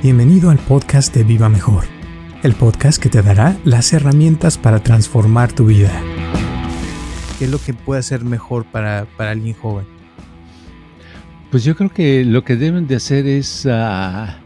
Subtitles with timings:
[0.00, 1.82] Bienvenido al podcast de Viva Mejor,
[2.44, 5.90] el podcast que te dará las herramientas para transformar tu vida.
[7.36, 9.86] ¿Qué es lo que puede hacer mejor para, para alguien joven?
[11.50, 14.38] Pues yo creo que lo que deben de hacer es ah,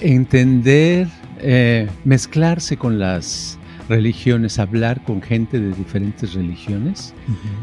[0.00, 1.08] entender,
[1.40, 3.58] eh, mezclarse con las
[3.88, 7.14] religiones, hablar con gente de diferentes religiones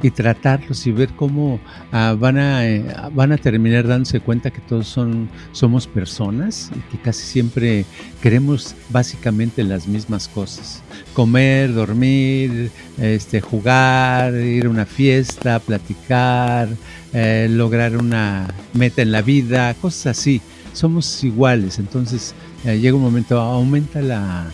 [0.02, 1.60] y tratarlos y ver cómo
[1.92, 6.92] ah, van, a, eh, van a terminar dándose cuenta que todos son, somos personas y
[6.92, 7.86] que casi siempre
[8.22, 10.82] queremos básicamente las mismas cosas.
[11.14, 16.70] Comer, dormir, este, jugar, ir a una fiesta, platicar,
[17.14, 20.42] eh, lograr una meta en la vida, cosas así.
[20.74, 22.34] Somos iguales, entonces
[22.66, 24.48] eh, llega un momento, aumenta la,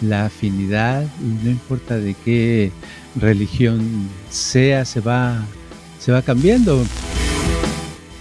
[0.00, 2.72] la afinidad y no importa de qué
[3.16, 5.44] religión sea, se va,
[5.98, 6.84] se va cambiando.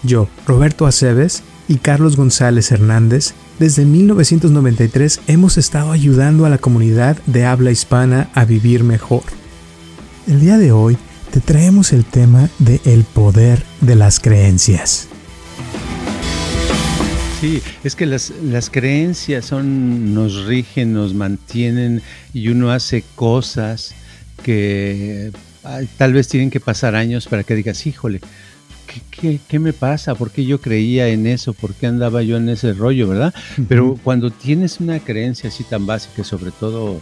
[0.03, 7.17] Yo, Roberto Aceves y Carlos González Hernández, desde 1993 hemos estado ayudando a la comunidad
[7.25, 9.23] de habla hispana a vivir mejor.
[10.27, 10.97] El día de hoy
[11.31, 15.09] te traemos el tema de el poder de las creencias.
[17.39, 22.01] Sí, es que las, las creencias son, nos rigen, nos mantienen
[22.33, 23.95] y uno hace cosas
[24.43, 25.31] que
[25.97, 28.19] tal vez tienen que pasar años para que digas, híjole,
[28.87, 30.15] ¿qué, qué, qué me pasa?
[30.15, 31.53] ¿Por qué yo creía en eso?
[31.53, 33.33] ¿Por qué andaba yo en ese rollo, verdad?
[33.69, 36.99] Pero cuando tienes una creencia así tan básica, sobre todo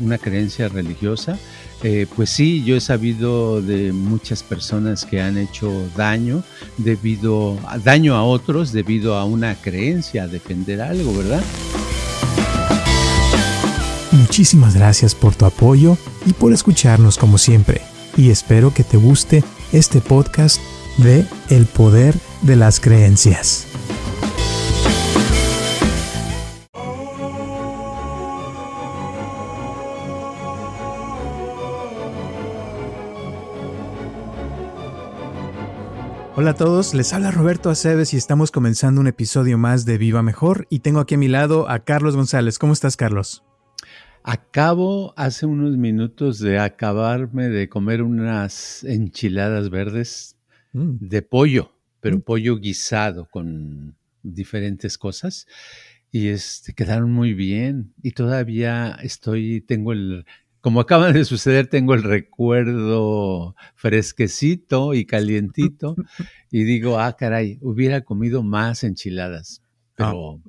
[0.00, 1.38] una creencia religiosa,
[1.82, 6.42] eh, pues sí, yo he sabido de muchas personas que han hecho daño
[6.78, 11.42] debido daño a otros debido a una creencia, a defender algo, ¿verdad?
[14.12, 17.82] Muchísimas gracias por tu apoyo y por escucharnos como siempre.
[18.16, 20.60] Y espero que te guste este podcast
[20.96, 23.66] de El poder de las creencias.
[36.38, 40.22] Hola a todos, les habla Roberto Aceves y estamos comenzando un episodio más de Viva
[40.22, 42.58] Mejor y tengo aquí a mi lado a Carlos González.
[42.58, 43.42] ¿Cómo estás, Carlos?
[44.22, 50.36] Acabo hace unos minutos de acabarme de comer unas enchiladas verdes
[50.74, 50.96] mm.
[51.00, 52.20] de pollo, pero mm.
[52.20, 55.46] pollo guisado con diferentes cosas
[56.10, 60.26] y este, quedaron muy bien y todavía estoy, tengo el,
[60.66, 65.94] como acaba de suceder, tengo el recuerdo fresquecito y calientito
[66.50, 69.62] y digo, ah, caray, hubiera comido más enchiladas,
[69.94, 70.40] pero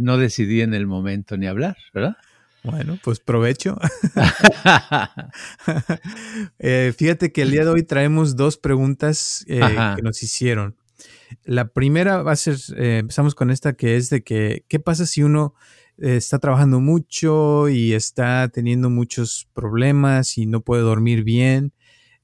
[0.00, 2.16] no decidí en el momento ni hablar, ¿verdad?
[2.64, 3.78] Bueno, pues provecho.
[6.58, 9.60] Eh, fíjate que el día de hoy traemos dos preguntas eh,
[9.94, 10.74] que nos hicieron.
[11.44, 15.06] La primera va a ser, eh, empezamos con esta que es de que, ¿qué pasa
[15.06, 15.54] si uno
[15.98, 21.72] está trabajando mucho y está teniendo muchos problemas y no puede dormir bien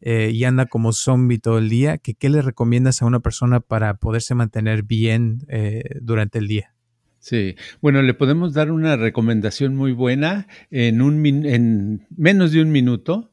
[0.05, 3.61] eh, y anda como zombie todo el día, ¿qué, ¿qué le recomiendas a una persona
[3.61, 6.75] para poderse mantener bien eh, durante el día?
[7.21, 12.73] Sí, bueno, le podemos dar una recomendación muy buena en, un en menos de un
[12.73, 13.31] minuto.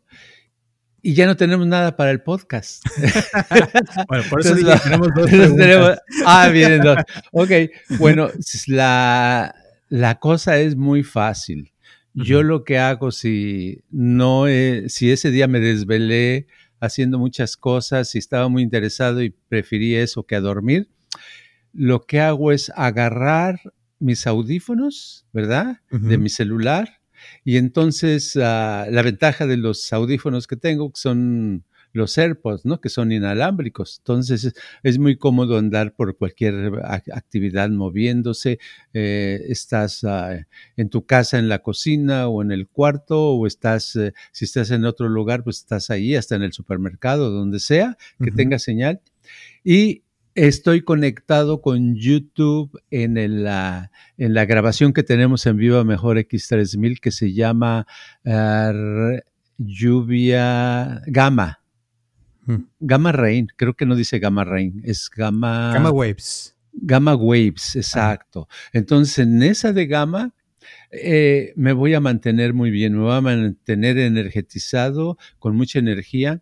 [1.01, 2.83] Y ya no tenemos nada para el podcast.
[4.07, 6.97] bueno, por eso tenemos dos tenemos, Ah, vienen dos.
[7.31, 7.51] Ok,
[7.97, 8.29] bueno,
[8.67, 9.55] la,
[9.89, 11.73] la cosa es muy fácil.
[12.13, 14.45] Yo lo que hago si no,
[14.87, 16.47] si ese día me desvelé
[16.79, 20.89] haciendo muchas cosas y estaba muy interesado y preferí eso que a dormir,
[21.73, 23.61] lo que hago es agarrar
[23.99, 25.81] mis audífonos, ¿verdad?
[25.91, 26.99] De mi celular.
[27.43, 32.81] Y entonces ah, la ventaja de los audífonos que tengo son los AirPods, ¿no?
[32.81, 33.99] Que son inalámbricos.
[33.99, 34.53] Entonces
[34.83, 38.59] es, muy cómodo andar por cualquier actividad moviéndose.
[38.93, 40.45] Eh, estás ah,
[40.77, 44.71] en tu casa, en la cocina o en el cuarto, o estás, eh, si estás
[44.71, 49.01] en otro lugar, pues estás ahí, hasta en el supermercado, donde sea, que tenga señal.
[49.63, 50.03] Y
[50.35, 57.01] Estoy conectado con YouTube en, la, en la grabación que tenemos en Viva Mejor X3000
[57.01, 57.85] que se llama
[58.23, 59.19] uh,
[59.57, 61.58] Lluvia Gama.
[62.79, 65.71] Gamma Rain, creo que no dice Gamma Rain, es Gamma...
[65.73, 66.55] Gamma Waves.
[66.71, 68.47] Gamma waves, exacto.
[68.73, 70.33] Entonces, en esa de gamma,
[70.91, 76.41] eh, me voy a mantener muy bien, me voy a mantener energetizado, con mucha energía,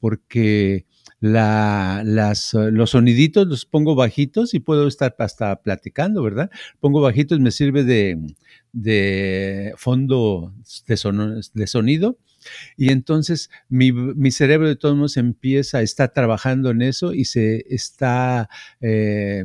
[0.00, 0.86] porque
[1.20, 6.50] la, las, los soniditos los pongo bajitos y puedo estar hasta platicando, ¿verdad?
[6.80, 8.18] Pongo bajitos, me sirve de,
[8.72, 10.54] de fondo
[10.86, 12.18] de, de sonido.
[12.76, 17.64] Y entonces mi, mi, cerebro de todos modos empieza, está trabajando en eso y se
[17.68, 18.48] está
[18.80, 19.44] eh,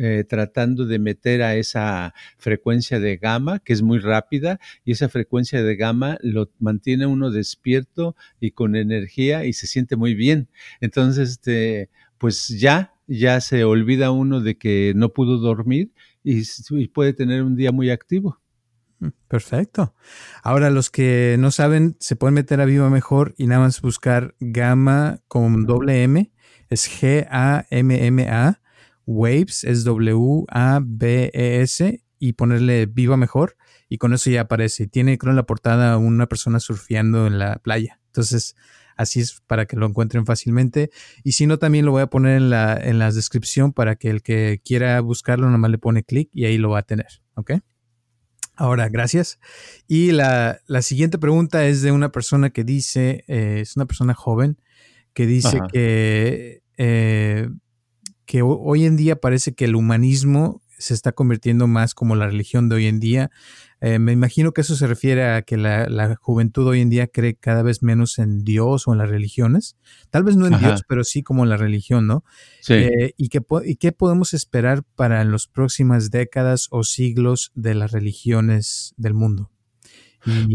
[0.00, 5.08] eh, tratando de meter a esa frecuencia de gamma, que es muy rápida, y esa
[5.08, 10.48] frecuencia de gamma lo mantiene uno despierto y con energía y se siente muy bien.
[10.80, 15.90] Entonces, este, pues ya, ya se olvida uno de que no pudo dormir
[16.22, 16.44] y,
[16.88, 18.40] puede tener un día muy activo.
[19.00, 19.94] Mm, perfecto.
[20.42, 24.34] Ahora, los que no saben, se pueden meter a Viva Mejor y nada más buscar
[24.40, 26.32] gamma con doble M.
[26.68, 28.60] Es G-A-M-M-A.
[29.06, 30.44] Waves es W-A-B-E-S
[32.18, 33.56] y ponerle Viva Mejor
[33.88, 34.86] y con eso ya aparece.
[34.86, 38.00] Tiene creo en la portada una persona surfeando en la playa.
[38.06, 38.54] Entonces,
[38.96, 40.90] así es para que lo encuentren fácilmente.
[41.24, 44.10] Y si no, también lo voy a poner en la, en la descripción para que
[44.10, 47.22] el que quiera buscarlo nomás le pone clic y ahí lo va a tener.
[47.34, 47.52] ¿Ok?
[48.58, 49.38] Ahora, gracias.
[49.86, 54.60] Y la, siguiente pregunta es de una persona que dice, eh, es una persona joven,
[55.14, 57.48] que dice que eh,
[58.28, 62.68] que hoy en día parece que el humanismo se está convirtiendo más como la religión
[62.68, 63.30] de hoy en día.
[63.80, 67.36] Eh, me imagino que eso se refiere a que la, juventud hoy en día cree
[67.36, 69.76] cada vez menos en Dios o en las religiones.
[70.10, 72.24] Tal vez no en Dios, pero sí como en la religión, ¿no?
[72.60, 72.74] Sí.
[72.74, 77.74] Eh, y, qué, ¿Y qué podemos esperar para en las próximas décadas o siglos de
[77.74, 79.50] las religiones del mundo?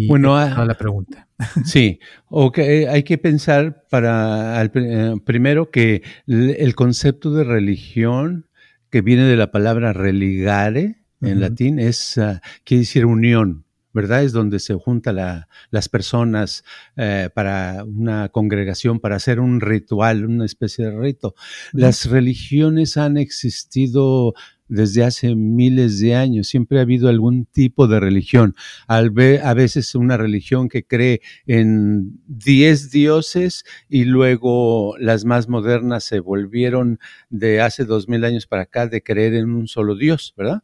[0.08, 1.28] bueno, a la pregunta.
[1.66, 2.00] Sí,
[2.30, 8.48] okay, hay que pensar para eh, primero que el concepto de religión
[8.90, 14.24] que viene de la palabra religare en latín es uh, quiere decir unión, ¿verdad?
[14.24, 16.64] Es donde se juntan las personas
[16.98, 21.36] eh, para una congregación, para hacer un ritual, una especie de rito.
[21.72, 24.34] Las religiones han existido
[24.68, 26.48] desde hace miles de años.
[26.48, 28.56] Siempre ha habido algún tipo de religión.
[28.88, 36.04] Al a veces una religión que cree en 10 dioses y luego las más modernas
[36.04, 37.00] se volvieron
[37.30, 40.64] de hace dos mil años para acá de creer en un solo Dios, ¿verdad?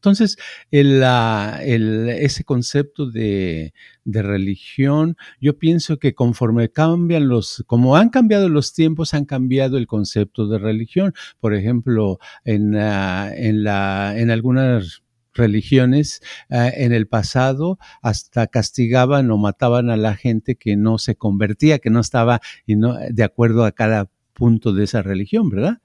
[0.00, 0.38] Entonces,
[0.70, 1.02] el,
[2.08, 3.74] ese concepto de,
[4.06, 9.86] religión, yo pienso que conforme cambian los, como han cambiado los tiempos, han cambiado el
[9.86, 11.12] concepto de religión.
[11.38, 15.02] Por ejemplo, en, en, la, en algunas
[15.34, 21.14] religiones ah, en el pasado hasta castigaban o mataban a la gente que no se
[21.14, 25.78] convertía, que no estaba y no, de acuerdo a cada punto de esa religión, ¿verdad?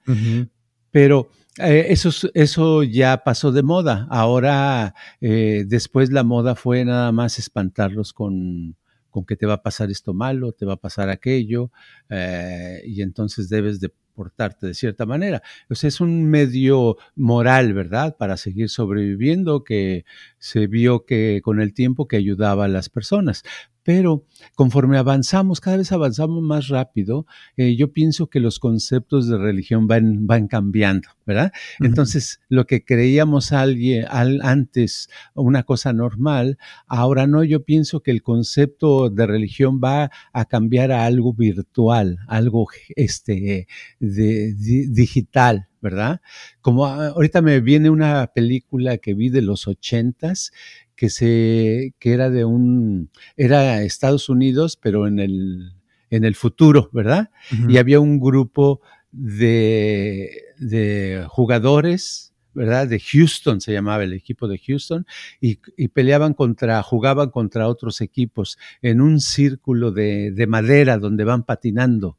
[0.90, 4.06] Pero eh, eso, eso ya pasó de moda.
[4.10, 8.76] Ahora, eh, después la moda fue nada más espantarlos con,
[9.10, 11.70] con que te va a pasar esto malo, te va a pasar aquello,
[12.10, 15.42] eh, y entonces debes de portarte de cierta manera.
[15.70, 18.16] O sea, es un medio moral, ¿verdad?
[18.18, 20.04] Para seguir sobreviviendo que
[20.38, 23.42] se vio que con el tiempo que ayudaba a las personas.
[23.86, 24.24] Pero
[24.56, 27.24] conforme avanzamos, cada vez avanzamos más rápido,
[27.56, 31.52] eh, yo pienso que los conceptos de religión van, van cambiando, ¿verdad?
[31.78, 38.10] Entonces, lo que creíamos alguien, al, antes una cosa normal, ahora no, yo pienso que
[38.10, 42.66] el concepto de religión va a cambiar a algo virtual, algo
[42.96, 43.68] este,
[44.00, 44.54] de,
[44.88, 46.20] digital, ¿verdad?
[46.60, 50.52] Como ahorita me viene una película que vi de los ochentas
[50.94, 55.72] que se que era de un era Estados Unidos, pero en el
[56.10, 57.30] en el futuro, ¿verdad?
[57.68, 58.80] Y había un grupo
[59.12, 62.86] de, de jugadores, ¿verdad?
[62.86, 65.06] De Houston se llamaba el equipo de Houston
[65.40, 71.24] y, y peleaban contra, jugaban contra otros equipos en un círculo de, de madera donde
[71.24, 72.18] van patinando.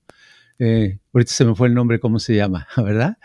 [0.60, 2.68] Eh, ahorita se me fue el nombre, ¿cómo se llama?
[2.78, 3.18] ¿Verdad?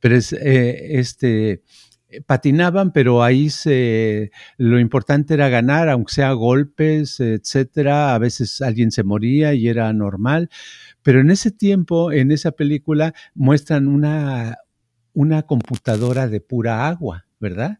[0.00, 1.62] Pero es eh, este
[2.08, 8.14] eh, patinaban, pero ahí se, lo importante era ganar, aunque sea golpes, etcétera.
[8.14, 10.50] A veces alguien se moría y era normal.
[11.02, 14.58] Pero en ese tiempo, en esa película, muestran una,
[15.12, 17.78] una computadora de pura agua, ¿verdad?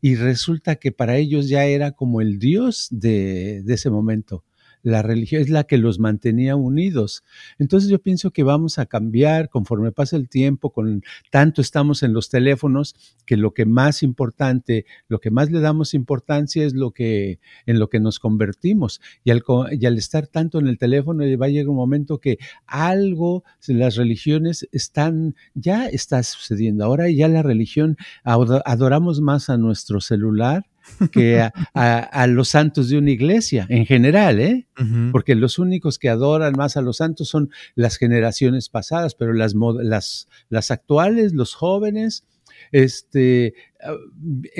[0.00, 4.44] Y resulta que para ellos ya era como el dios de, de ese momento
[4.84, 7.24] la religión es la que los mantenía unidos.
[7.58, 12.12] Entonces yo pienso que vamos a cambiar conforme pasa el tiempo, con tanto estamos en
[12.12, 16.92] los teléfonos, que lo que más importante, lo que más le damos importancia es lo
[16.92, 19.00] que en lo que nos convertimos.
[19.24, 22.38] Y al, y al estar tanto en el teléfono, va a llegar un momento que
[22.66, 26.84] algo, las religiones están, ya está sucediendo.
[26.84, 30.66] Ahora ya la religión, adoramos más a nuestro celular
[31.12, 34.68] que a, los santos de una iglesia en general, ¿eh?
[35.12, 39.54] Porque los únicos que adoran más a los santos son las generaciones pasadas, pero las,
[39.54, 42.26] las, las actuales, los jóvenes,
[42.72, 43.94] este, ah,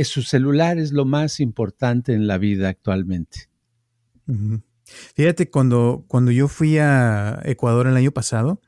[0.05, 3.49] su celular es lo más importante en la vida actualmente.
[5.15, 8.61] Fíjate, cuando, cuando yo fui a Ecuador el año pasado,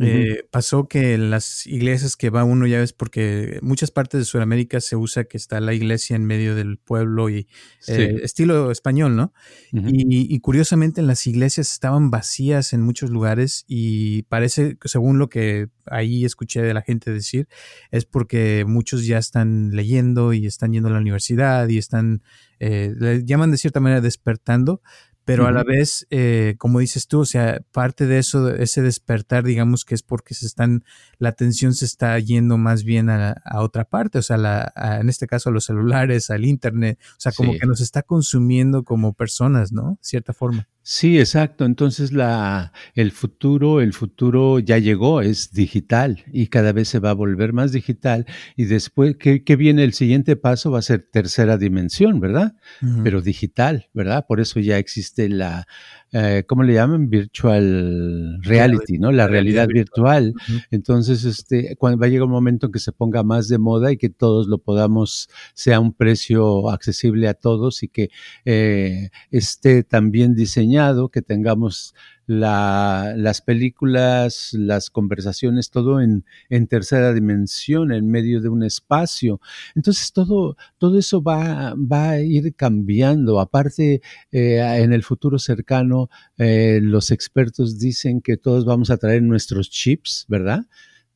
[0.00, 4.80] eh, pasó que las iglesias que va uno, ya ves, porque muchas partes de Sudamérica
[4.80, 7.46] se usa que está la iglesia en medio del pueblo y
[7.86, 9.32] eh, estilo español, ¿no?
[9.72, 15.68] y, curiosamente en las iglesias estaban vacías en muchos lugares y parece, según lo que
[15.86, 17.48] ahí escuché de la gente decir,
[17.90, 22.22] es porque muchos ya están leyendo y están yendo a la universidad y están,
[22.58, 24.82] eh, le llaman de cierta manera despertando,
[25.30, 29.44] pero a la vez, eh, como dices tú, o sea, parte de eso, ese despertar,
[29.44, 30.82] digamos que es porque se están,
[31.18, 35.28] la atención se está yendo más bien a, otra parte, o sea, la, en este
[35.28, 39.70] caso a los celulares, al internet, o sea, como que nos está consumiendo como personas,
[39.70, 39.98] ¿no?
[40.00, 40.66] Cierta forma.
[40.82, 41.66] Sí, exacto.
[41.66, 47.10] Entonces la, el futuro, el futuro ya llegó, es digital y cada vez se va
[47.10, 48.26] a volver más digital.
[48.56, 49.84] Y después, ¿qué, viene?
[49.84, 52.56] El siguiente paso va a ser tercera dimensión, ¿verdad?
[53.04, 54.24] Pero digital, ¿verdad?
[54.26, 55.66] Por eso ya existe la,
[56.12, 57.08] eh, ¿cómo le llaman?
[57.08, 59.12] Virtual reality, ¿no?
[59.12, 60.34] La realidad virtual.
[60.70, 63.96] Entonces, este, cuando va a llegar un momento que se ponga más de moda y
[63.96, 68.10] que todos lo podamos, sea un precio accesible a todos y que
[68.44, 71.94] eh, esté también diseñado, que tengamos
[72.30, 79.40] la, las películas, las conversaciones, todo en, en, tercera dimensión, en medio de un espacio.
[79.74, 83.40] Entonces todo, todo eso va, va a ir cambiando.
[83.40, 86.08] Aparte, eh, en el futuro cercano,
[86.38, 90.66] eh, los expertos dicen que todos vamos a traer nuestros chips, ¿verdad?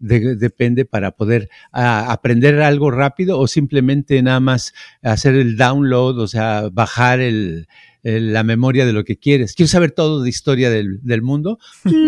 [0.01, 6.69] depende para poder aprender algo rápido o simplemente nada más hacer el download, o sea,
[6.71, 7.69] bajar el,
[8.05, 9.55] la memoria de lo que quieres.
[9.55, 11.59] Quieres saber todo de historia del, mundo,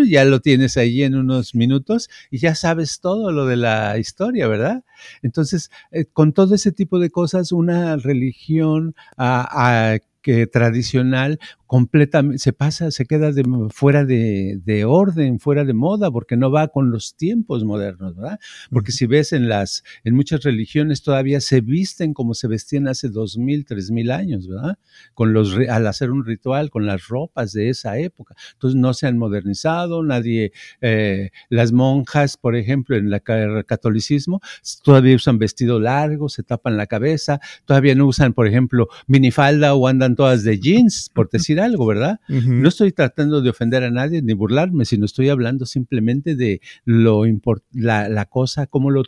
[0.08, 4.46] ya lo tienes ahí en unos minutos y ya sabes todo lo de la historia,
[4.46, 4.84] ¿verdad?
[5.22, 12.52] Entonces, eh, con todo ese tipo de cosas, una religión a, que tradicional completamente se
[12.52, 16.90] pasa, se queda de, fuera de, de, orden, fuera de moda, porque no va con
[16.90, 18.38] los tiempos modernos, ¿verdad?
[18.70, 23.08] Porque si ves en las, en muchas religiones todavía se visten como se vestían hace
[23.08, 24.78] dos mil, tres mil años, ¿verdad?
[25.14, 28.36] Con los, al hacer un ritual, con las ropas de esa época.
[28.52, 34.40] Entonces no se han modernizado, nadie, eh, las monjas, por ejemplo, en el catolicismo,
[34.84, 39.88] todavía usan vestido largo, se tapan la cabeza, todavía no usan, por ejemplo, minifalda o
[39.88, 42.20] andan todas de jeans, por decir algo, ¿verdad?
[42.28, 47.24] No estoy tratando de ofender a nadie ni burlarme, sino estoy hablando simplemente de lo
[47.72, 49.02] la, la cosa, como lo,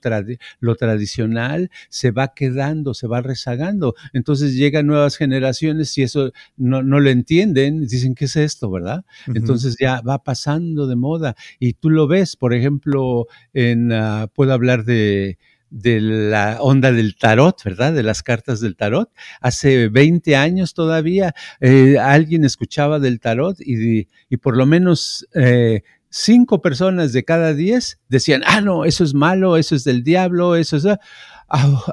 [0.60, 3.94] lo tradicional se va quedando, se va rezagando.
[4.12, 9.04] Entonces llegan nuevas generaciones y eso no, no lo entienden, dicen, ¿qué es esto, verdad?
[9.26, 14.52] Entonces ya va pasando de moda y tú lo ves, por ejemplo, en, ah, puedo
[14.52, 15.38] hablar de
[15.70, 17.92] de la onda del tarot, ¿verdad?
[17.92, 19.10] De las cartas del tarot.
[19.40, 25.82] Hace 20 años todavía eh, alguien escuchaba del tarot y, y por lo menos eh,
[26.10, 30.56] cinco personas de cada diez decían, ah, no, eso es malo, eso es del diablo,
[30.56, 30.86] eso es...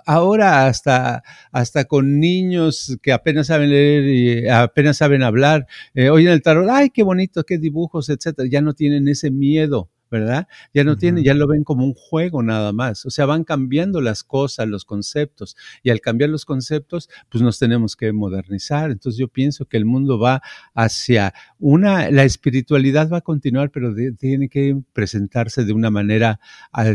[0.05, 6.31] Ahora hasta, hasta con niños que apenas saben leer y apenas saben hablar, eh, oyen
[6.31, 10.47] el tarot, ay, qué bonito, qué dibujos, etcétera, ya no tienen ese miedo ¿verdad?
[10.73, 13.05] Ya no tienen, ya lo ven como un juego nada más.
[13.05, 15.55] O sea, van cambiando las cosas, los conceptos.
[15.83, 18.91] Y al cambiar los conceptos, pues nos tenemos que modernizar.
[18.91, 20.41] Entonces yo pienso que el mundo va
[20.73, 26.39] hacia una, la espiritualidad va a continuar, pero tiene que presentarse de una manera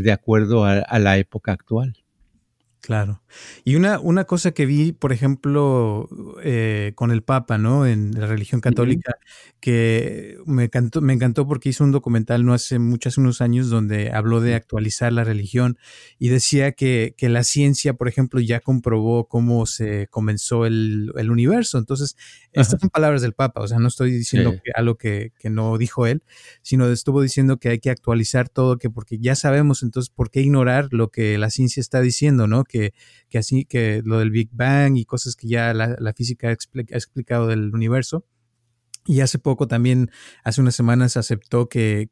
[0.02, 1.96] de acuerdo a la época actual.
[2.80, 3.22] Claro.
[3.62, 6.08] Y una, una cosa que vi, por ejemplo,
[6.42, 7.86] eh, con el Papa, ¿no?
[7.86, 9.16] En la religión católica,
[9.60, 14.10] que me encantó, me encantó porque hizo un documental no hace muchos, unos años, donde
[14.12, 15.78] habló de actualizar la religión
[16.18, 21.30] y decía que, que la ciencia, por ejemplo, ya comprobó cómo se comenzó el, el
[21.30, 21.76] universo.
[21.76, 22.16] Entonces,
[22.52, 25.76] estas son palabras del Papa, o sea, no estoy diciendo que, algo que, que no
[25.76, 26.22] dijo él,
[26.62, 30.40] sino estuvo diciendo que hay que actualizar todo, que porque ya sabemos, entonces, ¿por qué
[30.40, 32.64] ignorar lo que la ciencia está diciendo, ¿no?
[32.70, 32.94] Que,
[33.28, 37.46] que así, que lo del Big Bang y cosas que ya la, física ha, explicado
[37.46, 38.24] del universo.
[39.10, 40.12] Y hace poco también,
[40.44, 42.08] hace unas semanas, aceptó que,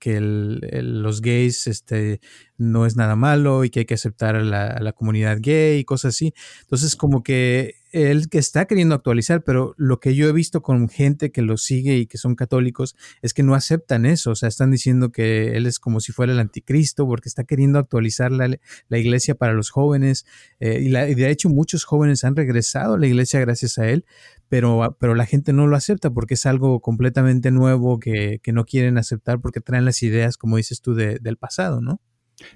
[0.83, 2.21] los gays este,
[2.57, 5.79] no es nada malo y que hay que aceptar a la, a la, comunidad gay
[5.79, 6.35] y cosas así.
[6.63, 10.89] Entonces, como que él que está queriendo actualizar, pero lo que yo he visto con
[10.89, 14.33] gente que lo sigue y que son católicos es que no aceptan eso.
[14.33, 17.79] O sea, están diciendo que él es como si fuera el anticristo porque está queriendo
[17.79, 20.27] actualizar la, la iglesia para los jóvenes.
[20.59, 23.89] Eh, y, la, y de hecho, muchos jóvenes han regresado a la iglesia gracias a
[23.89, 24.05] él
[24.49, 28.65] pero, pero la gente no lo acepta porque es algo completamente nuevo que, que no
[28.65, 32.01] quieren aceptar porque traen las ideas, como dices tú, de, del pasado, ¿no?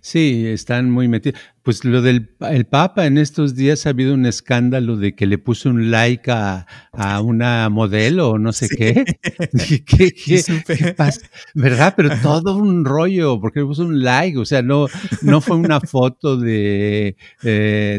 [0.01, 1.41] Sí, están muy metidos.
[1.63, 5.39] Pues lo del el Papa en estos días ha habido un escándalo de que le
[5.39, 9.05] puso un like a, a una modelo o no sé qué.
[9.87, 11.21] ¿Qué, qué, pasa?
[11.55, 11.95] ¿Verdad?
[11.97, 14.87] Pero todo un rollo, porque le puso un like, o sea, no,
[15.23, 17.99] no fue una foto de eh,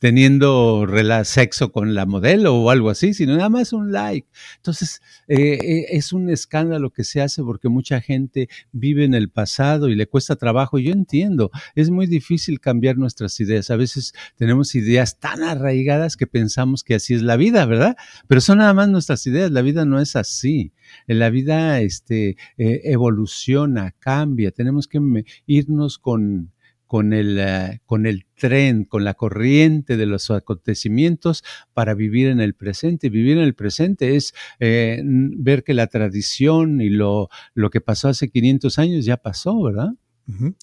[0.00, 0.86] teniendo
[1.24, 4.28] sexo con la modelo o algo así, sino nada más un like.
[4.56, 9.30] Entonces, eh, eh, es un escándalo que se hace porque mucha gente vive en el
[9.30, 10.78] pasado y le cuesta trabajo.
[10.78, 13.70] Yo entiendo, es muy difícil cambiar nuestras ideas.
[13.70, 17.96] A veces tenemos ideas tan arraigadas que pensamos que así es la vida, ¿verdad?
[18.28, 20.72] Pero son nada más nuestras ideas, la vida no es así.
[21.06, 25.00] La vida este, eh, evoluciona, cambia, tenemos que
[25.46, 26.52] irnos con,
[26.86, 32.40] con el, eh, con el tren, con la corriente de los acontecimientos para vivir en
[32.40, 33.10] el presente.
[33.10, 38.08] Vivir en el presente es eh, ver que la tradición y lo, lo que pasó
[38.08, 39.90] hace 500 años ya pasó, ¿verdad?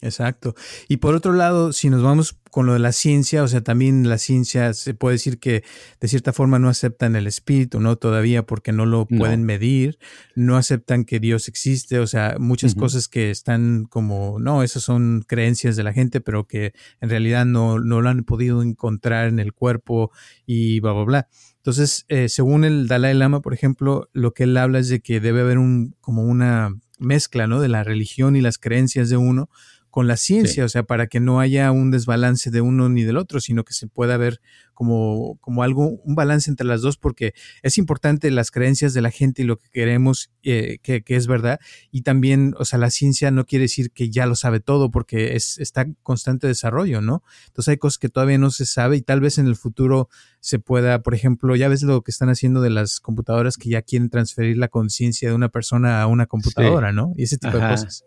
[0.02, 0.56] Exacto.
[0.88, 4.08] Y por otro lado, si nos vamos con lo de la ciencia, o sea, también
[4.08, 5.64] la ciencia se puede decir que
[6.00, 7.96] de cierta forma no aceptan el espíritu, ¿no?
[7.96, 9.98] Todavía porque no lo pueden medir,
[10.36, 15.24] no aceptan que Dios existe, o sea, muchas cosas que están como, no, esas son
[15.26, 19.40] creencias de la gente, pero que en realidad no, no lo han podido encontrar en
[19.40, 20.12] el cuerpo
[20.46, 21.28] y bla, bla, bla.
[21.58, 25.22] Entonces, eh, según el Dalai Lama, por ejemplo, lo que él habla es de que
[25.22, 27.60] debe haber un, como una mezcla, ¿no?
[27.60, 29.50] De la religión y las creencias de uno
[29.94, 33.16] con la ciencia, o sea, para que no haya un desbalance de uno ni del
[33.16, 34.42] otro, sino que se pueda ver
[34.74, 39.12] como, como algo, un balance entre las dos, porque es importante las creencias de la
[39.12, 41.60] gente y lo que queremos eh, que, que, es verdad.
[41.92, 45.36] Y también, o sea, la ciencia no quiere decir que ya lo sabe todo, porque
[45.36, 47.22] es, está en constante desarrollo, ¿no?
[47.50, 50.10] Entonces hay cosas que todavía no se sabe y tal vez en el futuro
[50.40, 53.84] se pueda, por ejemplo, ya ves lo que están haciendo de las computadoras que ya
[53.84, 57.14] quieren transferir la conciencia de una persona a una computadora, ¿no?
[57.16, 58.06] Y ese tipo de cosas.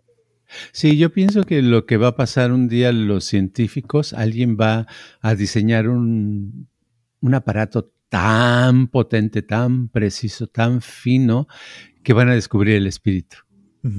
[0.73, 4.87] Sí, yo pienso que lo que va a pasar un día los científicos, alguien va
[5.21, 6.69] a diseñar un,
[7.21, 11.49] un aparato tan potente, tan preciso, tan fino,
[12.03, 13.39] que van a descubrir el espíritu.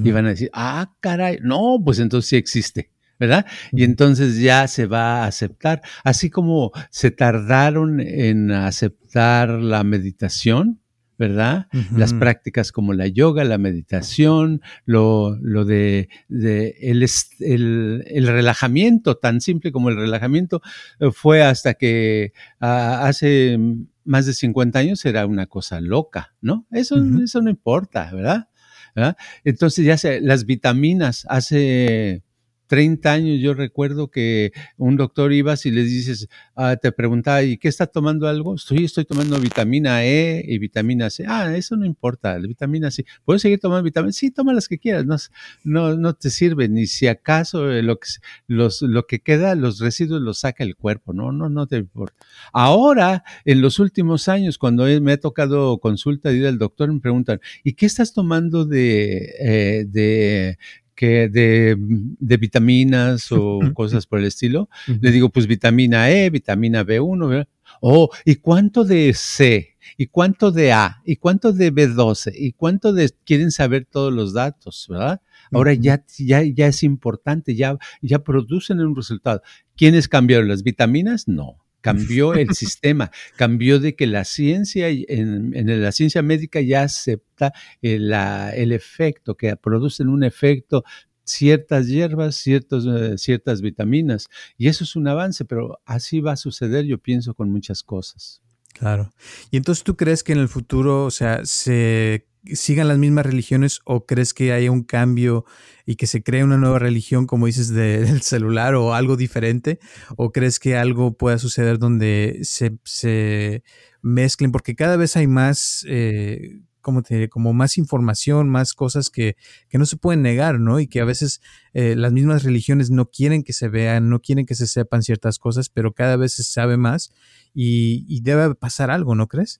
[0.03, 2.91] Y van a decir, ah, caray, no, pues entonces sí existe.
[3.19, 3.45] ¿verdad?
[3.71, 10.79] Y entonces ya se va a aceptar, así como se tardaron en aceptar la meditación,
[11.17, 11.67] ¿verdad?
[11.95, 17.05] Las prácticas como la yoga, la meditación, lo, lo de, de el,
[17.39, 20.61] el, el, relajamiento, tan simple como el relajamiento,
[20.99, 23.57] eh, fue hasta que hace
[24.05, 26.67] más de 50 años era una cosa loca, ¿no?
[26.71, 28.47] Eso, eso no importa, ¿verdad?
[28.95, 29.17] ¿verdad?
[29.43, 32.23] Entonces ya se, las vitaminas, hace
[32.67, 37.57] 30 años yo recuerdo que un doctor ibas y les dices, ah, te preguntaba, ¿y
[37.57, 38.55] qué está tomando algo?
[38.55, 41.25] Estoy, estoy tomando vitamina E y vitamina C.
[41.27, 43.05] Ah, eso no importa, la vitamina C.
[43.25, 44.11] ¿Puedes seguir tomando vitamina?
[44.11, 45.15] Sí, toma las que quieras, no,
[45.63, 48.07] no, no te sirve, ni si acaso eh, lo que,
[48.47, 52.25] lo que queda, los residuos los saca el cuerpo, no, no, no te importa.
[52.53, 56.99] Ahora, en los últimos años, cuando me ha tocado consulta y ir al doctor, me
[56.99, 60.57] preguntan, ¿y qué estás tomando de, eh, de
[60.97, 64.67] que de, de vitaminas o cosas por el estilo.
[64.99, 67.47] Le digo, pues vitamina E, vitamina B1, ¿verdad?
[67.79, 69.77] Oh, ¿y cuánto de C?
[69.95, 71.01] ¿Y cuánto de A?
[71.05, 72.33] ¿Y cuánto de B12?
[72.35, 75.21] ¿Y cuánto de quieren saber todos los datos, verdad?
[75.51, 79.43] Ahora ya, ya, ya es importante, ya, ya producen un resultado.
[79.75, 81.27] ¿Quiénes cambiaron las vitaminas?
[81.27, 81.57] No
[81.93, 87.53] cambió el sistema, cambió de que la ciencia, en, en la ciencia médica ya acepta
[87.81, 90.83] el, el, efecto, que producen un efecto
[91.23, 94.29] ciertas hierbas, ciertos, eh, ciertas vitaminas.
[94.57, 98.41] Y eso es un avance, pero así va a suceder, yo pienso, con muchas cosas.
[98.73, 99.11] Claro.
[99.51, 103.81] Y entonces tú crees que en el futuro, o sea, se sigan las mismas religiones
[103.85, 105.45] o crees que haya un cambio
[105.85, 109.79] y que se cree una nueva religión, como dices, del celular o algo diferente?
[110.15, 113.63] ¿O crees que algo pueda suceder donde se, se
[114.01, 114.51] mezclen?
[114.51, 115.85] Porque cada vez hay más...
[115.87, 119.35] Eh, como, te, como más información, más cosas que,
[119.67, 120.79] que, no se pueden negar, ¿no?
[120.79, 121.41] Y que a veces
[121.73, 125.37] eh, las mismas religiones no quieren que se vean, no quieren que se sepan ciertas
[125.37, 127.11] cosas, pero cada vez se sabe más
[127.53, 129.59] y, y debe pasar algo, ¿no crees?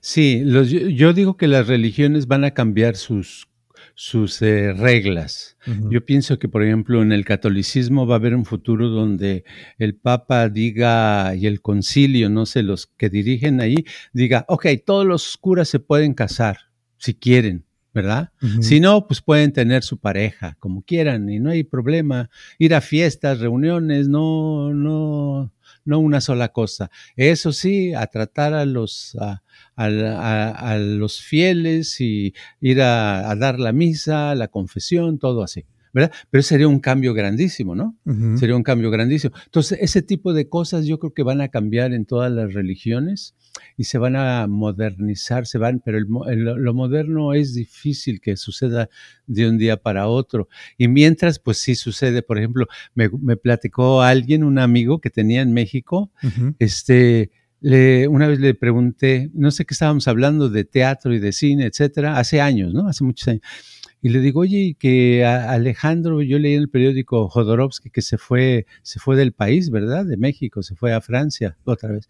[0.00, 0.44] Sí,
[0.94, 3.48] yo digo que las religiones van a cambiar sus,
[3.94, 5.56] sus eh, reglas.
[5.90, 9.44] Yo pienso que, por ejemplo, en el catolicismo va a haber un futuro donde
[9.78, 15.04] el Papa diga y el concilio, no sé, los que dirigen ahí, diga, ok, todos
[15.04, 18.30] los curas se pueden casar si quieren, ¿verdad?
[18.60, 22.30] Si no, pues pueden tener su pareja como quieran y no hay problema.
[22.58, 25.52] Ir a fiestas, reuniones, no, no,
[25.84, 26.90] no una sola cosa.
[27.16, 29.16] Eso sí, a tratar a los,
[29.76, 35.64] a, los fieles y ir a, dar la misa, la confesión, todo así.
[35.92, 36.12] ¿Verdad?
[36.30, 37.96] Pero sería un cambio grandísimo, ¿no?
[38.38, 39.34] Sería un cambio grandísimo.
[39.44, 43.34] Entonces, ese tipo de cosas yo creo que van a cambiar en todas las religiones
[43.76, 48.88] y se van a modernizar, se van, pero lo moderno es difícil que suceda
[49.26, 50.48] de un día para otro.
[50.76, 55.52] Y mientras, pues sí sucede, por ejemplo, me, platicó alguien, un amigo que tenía en
[55.52, 56.10] México,
[56.58, 61.32] este, le, una vez le pregunté, no sé qué estábamos hablando de teatro y de
[61.32, 62.88] cine, etcétera, hace años, ¿no?
[62.88, 63.42] Hace muchos años.
[64.02, 68.66] Y le digo, oye, que Alejandro, yo leí en el periódico Jodorowsky que se fue,
[68.82, 70.06] se fue del país, ¿verdad?
[70.06, 72.08] De México, se fue a Francia otra vez.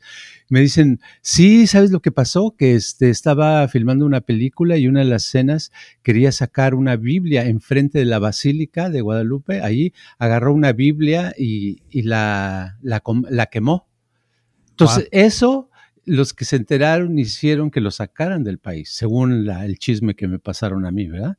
[0.48, 2.55] Me dicen, sí, ¿sabes lo que pasó?
[2.57, 5.72] Que este, estaba filmando una película y una de las escenas
[6.03, 9.61] quería sacar una Biblia enfrente de la Basílica de Guadalupe.
[9.61, 13.88] Allí agarró una Biblia y, la, la, la, quemó.
[14.70, 15.70] Entonces, eso
[16.05, 20.38] los que se enteraron hicieron que lo sacaran del país, según el chisme que me
[20.38, 21.37] pasaron a mí, ¿verdad?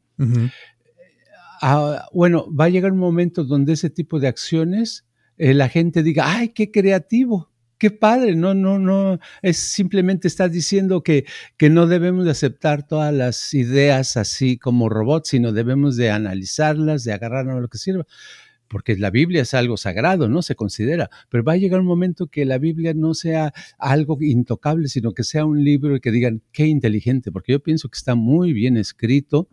[1.61, 5.05] Ah, bueno, va a llegar un momento donde ese tipo de acciones
[5.37, 10.49] eh, la gente diga, ay, qué creativo, qué padre, no, no, no, es simplemente estar
[10.49, 11.25] diciendo que,
[11.57, 17.03] que no debemos de aceptar todas las ideas así como robots, sino debemos de analizarlas,
[17.03, 18.05] de agarrarnos a lo que sirva
[18.71, 20.41] porque la Biblia es algo sagrado, ¿no?
[20.41, 24.87] Se considera, pero va a llegar un momento que la Biblia no sea algo intocable,
[24.87, 28.53] sino que sea un libro que digan, qué inteligente, porque yo pienso que está muy
[28.53, 29.49] bien escrito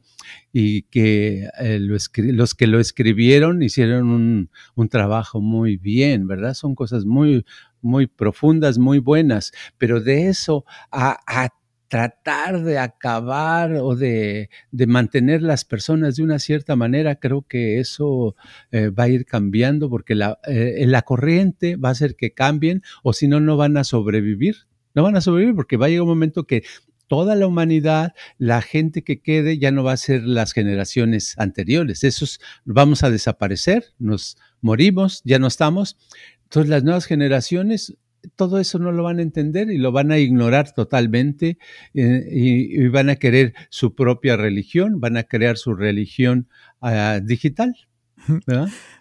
[0.53, 2.09] y que eh, los
[2.55, 6.55] que lo escribieron hicieron un, un, trabajo muy bien, ¿verdad?
[6.55, 7.45] Son cosas muy,
[7.81, 11.49] muy profundas, muy buenas, pero de eso a, a
[11.89, 18.37] tratar de acabar o de, mantener las personas de una cierta manera, creo que eso
[18.71, 22.83] eh, va a ir cambiando porque la, eh, la corriente va a hacer que cambien
[23.03, 24.69] o si no, no van a sobrevivir.
[24.95, 26.65] No van a sobrevivir porque va a llegar un momento que
[27.09, 32.05] toda la humanidad, la gente que quede ya no va a ser las generaciones anteriores.
[32.05, 35.97] Esos vamos a desaparecer, nos morimos, ya no estamos.
[36.45, 37.97] Entonces las nuevas generaciones
[38.37, 41.59] todo eso no lo van a entender y lo van a ignorar totalmente
[41.95, 46.49] eh, y, van a querer su propia religión, van a crear su religión
[46.81, 47.75] ah, digital.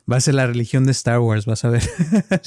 [0.10, 1.84] Va a ser la religión de Star Wars, vas a ver.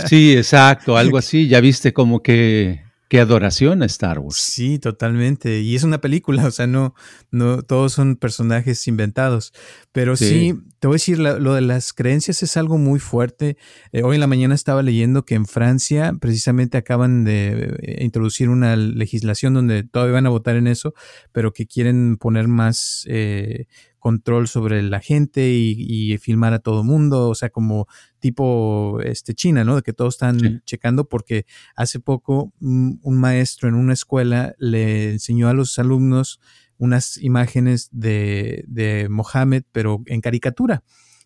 [0.06, 1.48] Sí, exacto, algo así.
[1.48, 4.36] Ya viste como que qué adoración a Star Wars.
[4.36, 5.60] Sí, totalmente.
[5.60, 6.94] Y es una película, o sea, no,
[7.32, 9.52] no, todos son personajes inventados.
[9.90, 13.56] Pero sí, te voy a decir, lo de las creencias es algo muy fuerte.
[13.90, 18.48] Eh, hoy en la mañana estaba leyendo que en Francia precisamente acaban de eh, introducir
[18.48, 20.94] una legislación donde todavía van a votar en eso,
[21.32, 23.66] pero que quieren poner más eh,
[24.00, 27.86] control sobre la gente y, filmar a todo mundo, o sea, como
[28.20, 29.76] tipo este China, ¿no?
[29.76, 35.48] De que todos están checando porque hace poco un, maestro en una escuela le enseñó
[35.48, 36.40] a los alumnos
[36.78, 40.82] unas imágenes de, de Mohammed, pero en caricatura.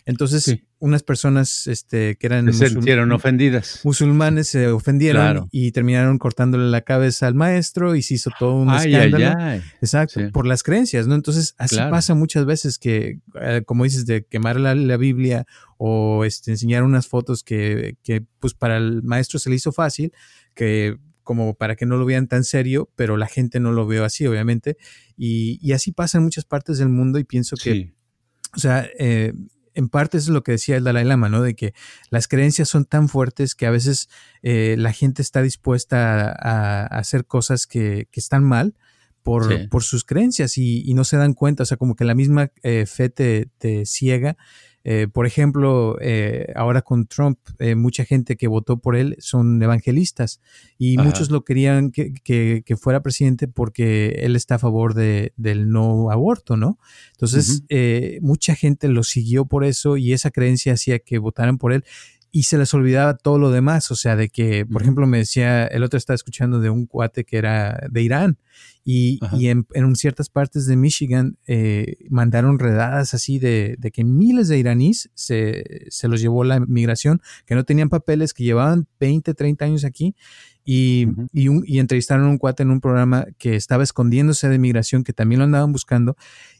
[0.07, 2.53] Entonces, unas personas este, que eran...
[2.53, 3.81] Se sintieron ofendidas.
[3.85, 8.73] Musulmanes se ofendieron y terminaron cortándole la cabeza al maestro y se hizo todo un
[8.73, 9.63] escándalo.
[9.81, 11.15] Exacto, por las creencias, ¿no?
[11.15, 15.47] Entonces, así pasa muchas veces que, eh, como dices, de quemar la, Biblia
[15.79, 20.13] o este, enseñar unas fotos que, que, pues, para el maestro se le hizo fácil,
[20.55, 24.05] que como para que no lo vean tan serio, pero la gente no lo veo
[24.05, 24.77] así, obviamente.
[25.17, 27.95] Y, y así pasa en muchas partes del mundo y pienso que,
[28.55, 29.33] o sea, eh,
[29.75, 31.43] en parte eso es lo que decía el Dalai Lama, ¿no?
[31.43, 31.75] De que
[32.11, 34.09] las creencias son tan fuertes que a veces
[34.43, 38.75] eh, la gente está dispuesta a, hacer cosas que, están mal
[39.23, 42.51] por, por sus creencias y, no se dan cuenta, o sea, como que la misma
[42.63, 44.37] eh, fe te, te ciega
[44.87, 49.63] eh, por ejemplo, eh, ahora con Trump, eh, mucha gente que votó por él son
[49.63, 50.43] evangelistas
[50.77, 55.71] y muchos lo querían que, que, fuera presidente porque él está a favor de, del
[55.71, 56.79] no aborto, ¿no?
[57.13, 57.63] Entonces,
[58.21, 61.85] mucha gente lo siguió por eso y esa creencia hacía que votaran por él
[62.35, 65.69] y se les olvidaba todo lo demás, o sea, de que, por ejemplo, me decía,
[65.69, 68.39] el otro estaba escuchando de un cuate que era de Irán
[68.85, 74.03] y, y en, en, ciertas partes de Michigan eh, mandaron redadas así de, de, que
[74.03, 78.89] miles de iraníes se, se los llevó la migración, que no tenían papeles, que llevaban
[78.99, 80.17] 20, 30 años aquí
[80.65, 85.13] y, y, entrevistaron a un cuate en un programa que estaba escondiéndose de migración, que
[85.13, 86.17] también lo andaban buscando,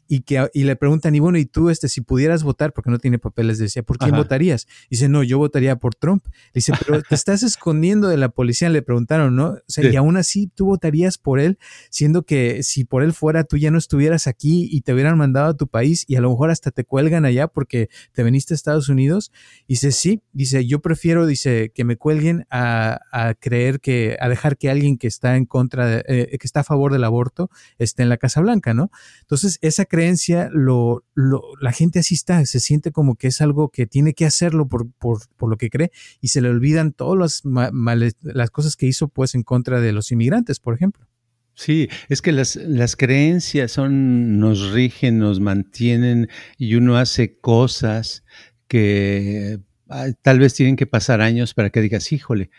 [0.07, 2.99] y que y le preguntan, y bueno, y tú, este, si pudieras votar, porque no
[2.99, 4.67] tiene papeles, decía, ¿por quién votarías?
[4.89, 6.25] Dice, no, yo votaría por Trump.
[6.53, 9.49] Dice, pero te estás escondiendo de la policía, le preguntaron, ¿no?
[9.49, 11.57] O sea, y aún así tú votarías por él,
[11.89, 15.47] siendo que si por él fuera, tú ya no estuvieras aquí y te hubieran mandado
[15.47, 18.55] a tu país y a lo mejor hasta te cuelgan allá porque te veniste a
[18.55, 19.31] Estados Unidos.
[19.67, 24.57] Dice, sí, dice, yo prefiero, dice, que me cuelguen a, a creer que, a dejar
[24.57, 28.03] que alguien que está en contra, de, eh, que está a favor del aborto, esté
[28.03, 28.91] en la Casa Blanca, ¿no?
[29.21, 33.69] Entonces, esa creencia, lo, lo, la gente así está, se siente como que es algo
[33.69, 37.41] que tiene que hacerlo por, por, por lo que cree y se le olvidan todas
[37.45, 41.07] las, las cosas que hizo pues en contra de los inmigrantes, por ejemplo.
[41.53, 46.27] Sí, es que las, las creencias son, nos rigen, nos mantienen
[46.57, 48.25] y uno hace cosas
[48.67, 52.49] que ah, tal vez tienen que pasar años para que digas, híjole,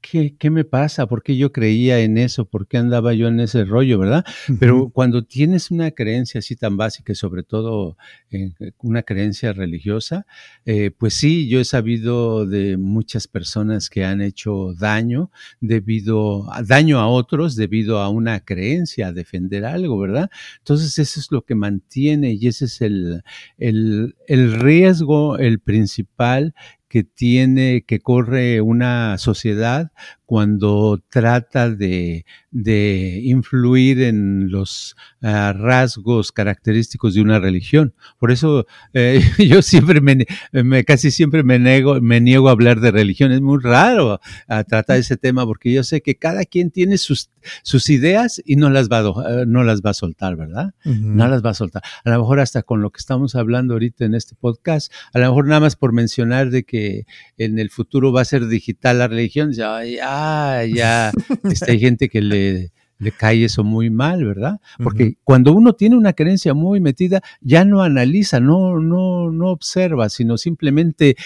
[0.00, 1.06] ¿qué, qué, me pasa?
[1.06, 2.44] ¿Por qué yo creía en eso?
[2.44, 4.24] ¿Por qué andaba yo en ese rollo, verdad?
[4.58, 7.96] Pero cuando tienes una creencia así tan básica sobre todo
[8.30, 10.26] eh, una creencia religiosa,
[10.64, 16.62] eh, pues sí, yo he sabido de muchas personas que han hecho daño debido a
[16.62, 20.30] daño a otros debido a una creencia, a defender algo, ¿verdad?
[20.58, 23.22] Entonces eso es lo que mantiene y ese es el,
[23.58, 26.54] el, el riesgo, el principal
[26.90, 29.92] que tiene, que corre una sociedad
[30.30, 37.94] cuando trata de, de influir en los uh, rasgos característicos de una religión.
[38.20, 38.64] Por eso
[38.94, 43.32] eh, yo siempre me, me, casi siempre me nego, me niego a hablar de religión.
[43.32, 47.30] Es muy raro a tratar ese tema porque yo sé que cada quien tiene sus,
[47.64, 50.74] sus ideas y no las va a, no las va a soltar, ¿verdad?
[50.84, 51.00] Uh -huh.
[51.00, 51.82] No las va a soltar.
[52.04, 55.26] A lo mejor hasta con lo que estamos hablando ahorita en este podcast, a lo
[55.26, 57.04] mejor nada más por mencionar de que
[57.36, 60.19] en el futuro va a ser digital la religión, ya, ya
[60.64, 61.12] ya
[61.44, 64.60] este, hay gente que le, le cae eso muy mal, ¿verdad?
[64.78, 65.18] Porque uh -huh.
[65.24, 70.36] cuando uno tiene una creencia muy metida, ya no analiza, no, no, no observa, sino
[70.36, 71.16] simplemente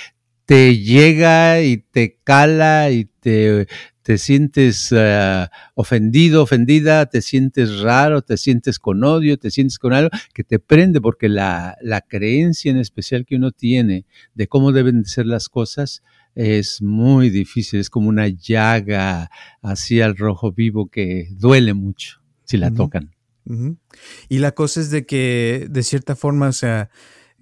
[0.47, 3.67] te llega y te cala y te,
[4.03, 9.95] te sientes uh, ofendido, ofendida, te sientes raro, te sientes con odio, te sientes con
[9.95, 14.05] algo que te prende, porque la, la creencia en especial que uno tiene
[14.35, 16.03] de cómo deben ser las cosas,
[16.35, 19.31] es muy difícil, es como una llaga
[19.63, 22.77] así al rojo vivo que duele mucho si la uh -huh.
[22.77, 23.15] tocan.
[23.47, 23.77] Uh -huh.
[24.29, 26.91] Y la cosa es de que, de cierta forma, o sea,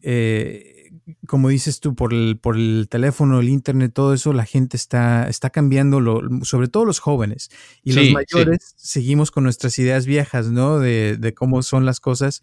[0.03, 0.91] eh,
[1.27, 5.29] como dices tú, por el, por el teléfono, el internet, todo eso, la gente está,
[5.29, 7.51] está cambiando, lo, sobre todo los jóvenes.
[7.83, 9.01] Y sí, los mayores sí.
[9.01, 10.79] seguimos con nuestras ideas viejas, ¿no?
[10.79, 12.43] De, de cómo son las cosas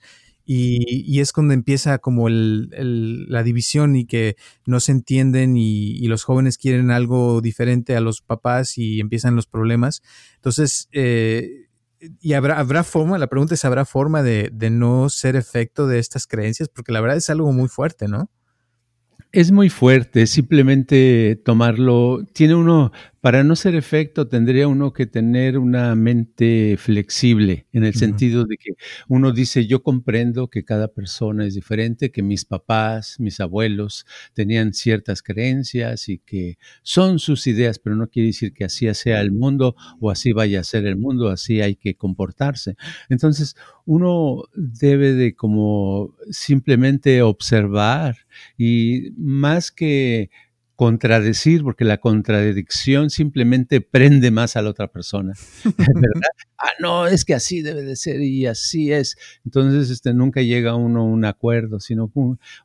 [0.52, 2.72] y, es cuando empieza como el,
[3.30, 4.36] la división y que
[4.66, 9.36] no se entienden y, y, los jóvenes quieren algo diferente a los papás y empiezan
[9.36, 10.02] los problemas.
[10.38, 11.68] Entonces, eh,
[12.20, 16.00] y habrá, habrá forma, la pregunta es, ¿habrá forma de, de no ser efecto de
[16.00, 16.68] estas creencias?
[16.68, 18.32] Porque la verdad es algo muy fuerte, ¿no?
[19.32, 25.58] Es muy fuerte, simplemente tomarlo, tiene uno, para no ser efecto, tendría uno que tener
[25.58, 28.00] una mente flexible, en el uh -huh.
[28.00, 28.74] sentido de que
[29.08, 34.74] uno dice, yo comprendo que cada persona es diferente, que mis papás, mis abuelos tenían
[34.74, 39.32] ciertas creencias y que son sus ideas, pero no quiere decir que así sea el
[39.32, 42.76] mundo o así vaya a ser el mundo, así hay que comportarse.
[43.10, 43.56] Entonces,
[43.86, 48.18] uno debe de como simplemente observar
[48.58, 50.30] y más que
[50.80, 55.34] contradecir, porque la contradicción simplemente prende más a la otra persona,
[56.58, 59.18] ah, no, es que así debe de ser y así es.
[59.44, 62.10] Entonces, este, nunca llega uno a un acuerdo, sino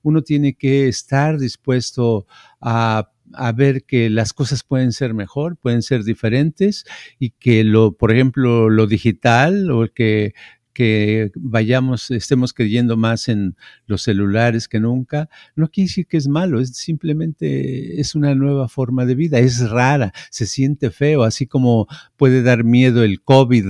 [0.02, 2.28] uno tiene que estar dispuesto
[2.60, 6.84] a a ver que las cosas pueden ser mejor, pueden ser diferentes
[7.18, 10.34] y que lo, por ejemplo, lo digital o que
[10.74, 13.56] que vayamos, estemos creyendo más en
[13.86, 18.68] los celulares que nunca, no quiere decir que es malo, es simplemente es una nueva
[18.68, 23.64] forma de vida, es rara, se siente feo, así como puede dar miedo el COVID,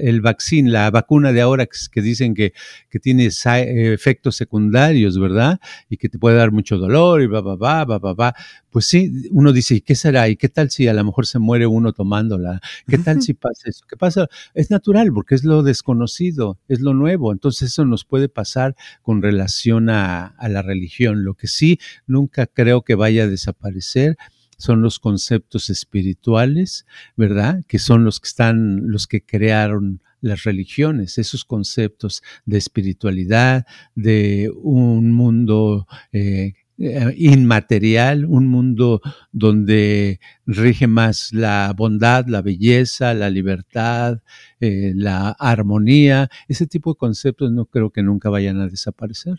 [0.00, 2.52] el vaccine, la vacuna de ahora que, dicen que,
[2.88, 5.60] que tiene efectos secundarios, ¿verdad?
[5.90, 8.34] Y que te puede dar mucho dolor y va, va, va, va, va.
[8.72, 10.28] Pues sí, uno dice, ¿y qué será?
[10.28, 12.60] ¿Y qué tal si a lo mejor se muere uno tomándola?
[12.88, 13.84] ¿Qué tal si pasa eso?
[13.86, 14.28] ¿Qué pasa?
[14.54, 17.32] Es natural porque es lo desconocido es lo nuevo.
[17.32, 21.22] Entonces eso nos puede pasar con relación a, a, la religión.
[21.22, 24.16] Lo que sí nunca creo que vaya a desaparecer
[24.56, 27.62] son los conceptos espirituales, ¿verdad?
[27.66, 34.50] Que son los que están, los que crearon las religiones, esos conceptos de espiritualidad, de
[34.54, 43.30] un mundo eh, eh, inmaterial, un mundo donde rige más la bondad, la belleza, la
[43.30, 44.22] libertad,
[44.60, 46.28] eh, la armonía.
[46.48, 49.38] Ese tipo de conceptos no creo que nunca vayan a desaparecer.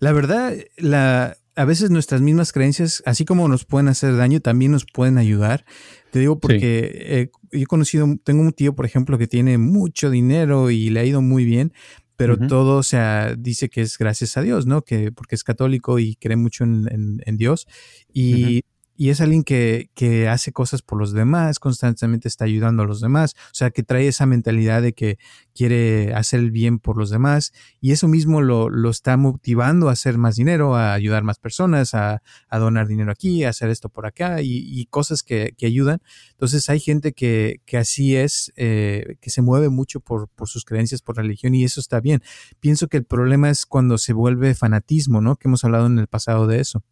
[0.00, 4.72] La verdad, la, a veces nuestras mismas creencias, así como nos pueden hacer daño, también
[4.72, 5.64] nos pueden ayudar.
[6.10, 10.70] Te digo porque eh, he conocido, tengo un tío, por ejemplo, que tiene mucho dinero
[10.70, 11.72] y le ha ido muy bien,
[12.16, 14.82] pero todo, o sea, dice que es gracias a Dios, ¿no?
[14.82, 17.66] Que porque es católico y cree mucho en, Dios.
[18.12, 18.62] Y
[18.96, 23.00] y es alguien que, que, hace cosas por los demás, constantemente está ayudando a los
[23.00, 25.18] demás, o sea, que trae esa mentalidad de que
[25.54, 29.92] quiere hacer el bien por los demás y eso mismo lo, lo está motivando a
[29.92, 33.88] hacer más dinero, a ayudar más personas, a, a donar dinero aquí, a hacer esto
[33.88, 36.00] por acá y, y cosas que, que, ayudan.
[36.30, 40.64] Entonces hay gente que, que así es, eh, que se mueve mucho por, por sus
[40.64, 42.22] creencias, por religión y eso está bien.
[42.60, 45.36] Pienso que el problema es cuando se vuelve fanatismo, ¿no?
[45.36, 46.84] Que hemos hablado en el pasado de eso.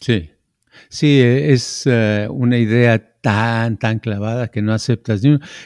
[0.00, 0.30] Sí,
[0.88, 5.22] Sí, es eh, una idea tan, tan clavada que no aceptas.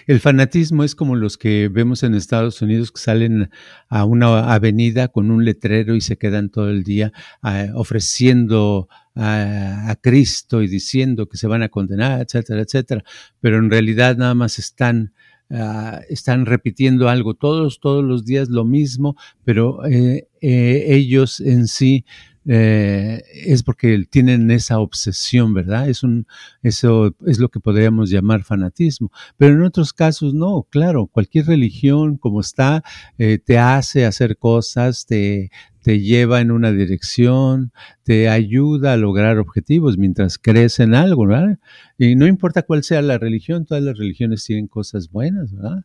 [0.07, 3.51] El fanatismo es como los que vemos en Estados Unidos que salen
[3.88, 9.97] a una avenida con un letrero y se quedan todo el día ah, ofreciendo a,
[10.01, 13.03] Cristo y diciendo que se van a condenar, etcétera, etcétera.
[13.40, 15.12] Pero en realidad nada más están...
[15.51, 21.68] Ah, están repitiendo algo todos, todos los días lo mismo, pero eh, eh, ellos en
[21.68, 22.05] sí
[22.46, 25.88] eh, es porque tienen esa obsesión, ¿verdad?
[25.88, 26.27] Es un,
[26.62, 29.11] eso es lo que podríamos llamar fanatismo.
[29.37, 32.83] Pero en otros casos no, claro, cualquier religión como está,
[33.18, 35.51] eh, te hace hacer cosas, te,
[35.83, 37.72] te lleva en una dirección,
[38.03, 41.59] te ayuda a lograr objetivos mientras crees en algo, ¿verdad?
[41.96, 45.85] Y no importa cuál sea la religión, todas las religiones tienen cosas buenas, ¿verdad?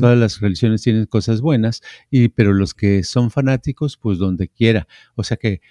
[0.00, 4.86] Todas las religiones tienen cosas buenas, y, pero los que son fanáticos, pues donde quiera.
[5.14, 5.62] O sea que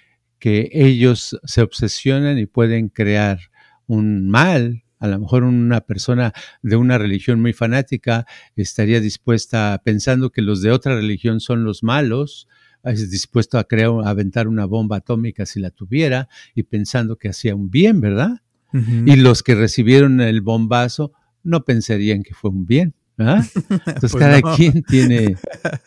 [0.42, 3.38] que ellos se obsesionan y pueden crear
[3.86, 4.82] un mal.
[4.98, 8.26] A lo mejor una persona de una religión muy fanática
[8.56, 12.48] estaría dispuesta, pensando que los de otra religión son los malos,
[12.82, 17.28] es dispuesto a crear, a aventar una bomba atómica si la tuviera y pensando que
[17.28, 18.42] hacía un bien, ¿verdad?
[18.72, 21.12] Y los que recibieron el bombazo
[21.44, 22.94] no pensarían que fue un bien.
[23.16, 23.44] ¿verdad?
[23.70, 25.36] Entonces pues cada quien tiene,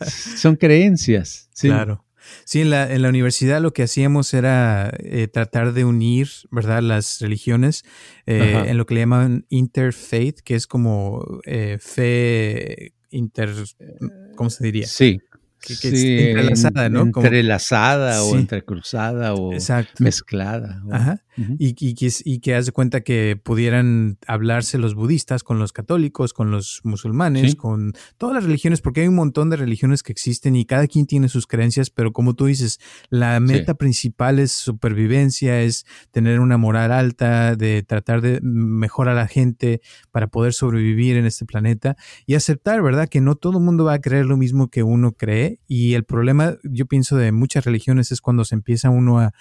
[0.38, 1.50] son creencias.
[1.52, 1.68] ¿sí?
[1.68, 2.05] Claro.
[2.44, 6.82] Sí, en la, en la universidad lo que hacíamos era eh, tratar de unir, ¿verdad?,
[6.82, 7.84] las religiones
[8.26, 13.52] eh, en lo que le llaman interfaith, que es como eh, fe inter...
[14.36, 14.86] ¿Cómo se diría?
[14.86, 15.20] Sí,
[15.58, 17.02] que, entrelazada, ¿no?
[17.02, 19.52] Entrelazada o entrecruzada o
[19.98, 20.82] mezclada.
[20.90, 21.22] Ajá.
[21.58, 25.72] Y, y, que, y que haz de cuenta que pudieran hablarse los budistas con los
[25.72, 30.12] católicos, con los musulmanes, con todas las religiones, porque hay un montón de religiones que
[30.12, 34.52] existen y cada quien tiene sus creencias, pero como tú dices, la meta principal es
[34.52, 40.52] supervivencia, es tener una moral alta, de tratar de mejorar a la gente para poder
[40.52, 41.96] sobrevivir en este planeta
[42.26, 43.08] y aceptar, ¿verdad?
[43.08, 46.04] Que no todo el mundo va a creer lo mismo que uno cree y el
[46.04, 49.32] problema, yo pienso, de muchas religiones es cuando se empieza uno a,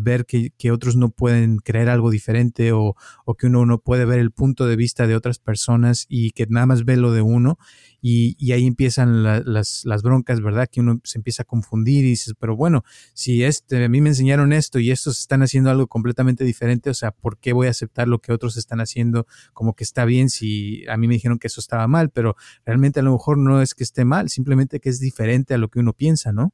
[0.00, 1.27] ver que, otros no pueden
[1.64, 2.94] creer algo diferente o,
[3.38, 6.66] que uno no puede ver el punto de vista de otras personas y que nada
[6.66, 7.58] más ve lo de uno
[8.00, 10.68] y, ahí empiezan las, las, broncas, ¿verdad?
[10.70, 14.10] Que uno se empieza a confundir y dices, pero bueno, si este, a mí me
[14.10, 17.70] enseñaron esto y estos están haciendo algo completamente diferente, o sea, ¿por qué voy a
[17.70, 21.38] aceptar lo que otros están haciendo como que está bien si a mí me dijeron
[21.38, 22.10] que eso estaba mal?
[22.10, 25.58] Pero realmente a lo mejor no es que esté mal, simplemente que es diferente a
[25.58, 26.52] lo que uno piensa, ¿no?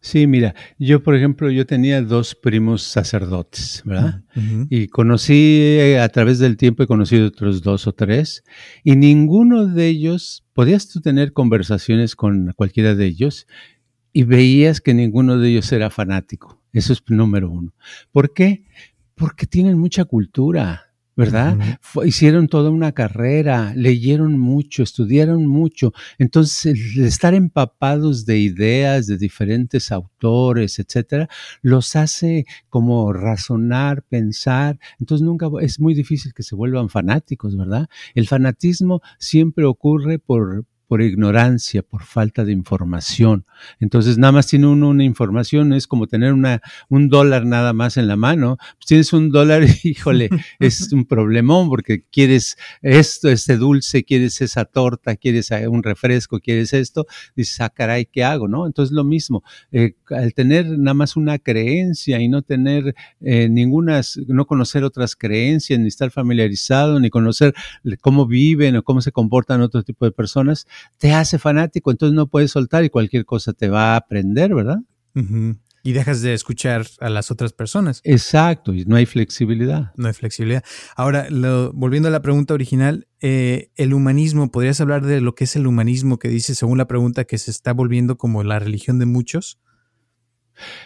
[0.00, 4.22] Sí, mira, yo por ejemplo, yo tenía dos primos sacerdotes, ¿verdad?
[4.68, 8.44] Y conocí eh, a través del tiempo, he conocido otros dos o tres,
[8.84, 13.46] y ninguno de ellos, podías tú tener conversaciones con cualquiera de ellos
[14.12, 16.60] y veías que ninguno de ellos era fanático.
[16.72, 17.72] Eso es número uno.
[18.12, 18.64] ¿Por qué?
[19.14, 21.78] Porque tienen mucha cultura ¿verdad?
[22.04, 25.92] hicieron toda una carrera, leyeron mucho, estudiaron mucho.
[26.18, 31.28] Entonces, el estar empapados de ideas de diferentes autores, etcétera,
[31.60, 34.78] los hace como razonar, pensar.
[35.00, 37.88] Entonces, nunca es muy difícil que se vuelvan fanáticos, ¿verdad?
[38.14, 43.46] El fanatismo siempre ocurre por, por ignorancia, por falta de información.
[43.80, 47.96] Entonces, nada más tiene uno una información, es como tener una, un dólar nada más
[47.96, 48.58] en la mano.
[48.74, 50.28] Pues tienes un dólar, híjole,
[50.60, 56.74] es un problemón porque quieres esto, este dulce, quieres esa torta, quieres un refresco, quieres
[56.74, 58.46] esto, dices, ah, caray, ¿qué hago?
[58.46, 58.66] ¿No?
[58.66, 64.02] Entonces, lo mismo, eh, al tener nada más una creencia y no tener eh, ninguna,
[64.26, 67.54] no conocer otras creencias, ni estar familiarizado, ni conocer
[68.02, 70.66] cómo viven o cómo se comportan otro tipo de personas,
[70.98, 74.78] te hace fanático, entonces no puedes soltar y cualquier cosa te va a aprender, ¿verdad?
[75.84, 78.00] Y dejas de escuchar a las otras personas.
[78.04, 79.92] Exacto, y no hay flexibilidad.
[79.96, 80.62] No hay flexibilidad.
[80.96, 81.26] Ahora,
[81.74, 85.66] volviendo a la pregunta original, eh, el humanismo, ¿podrías hablar de lo que es el
[85.66, 89.58] humanismo que dice, según la pregunta, que se está volviendo como la religión de muchos?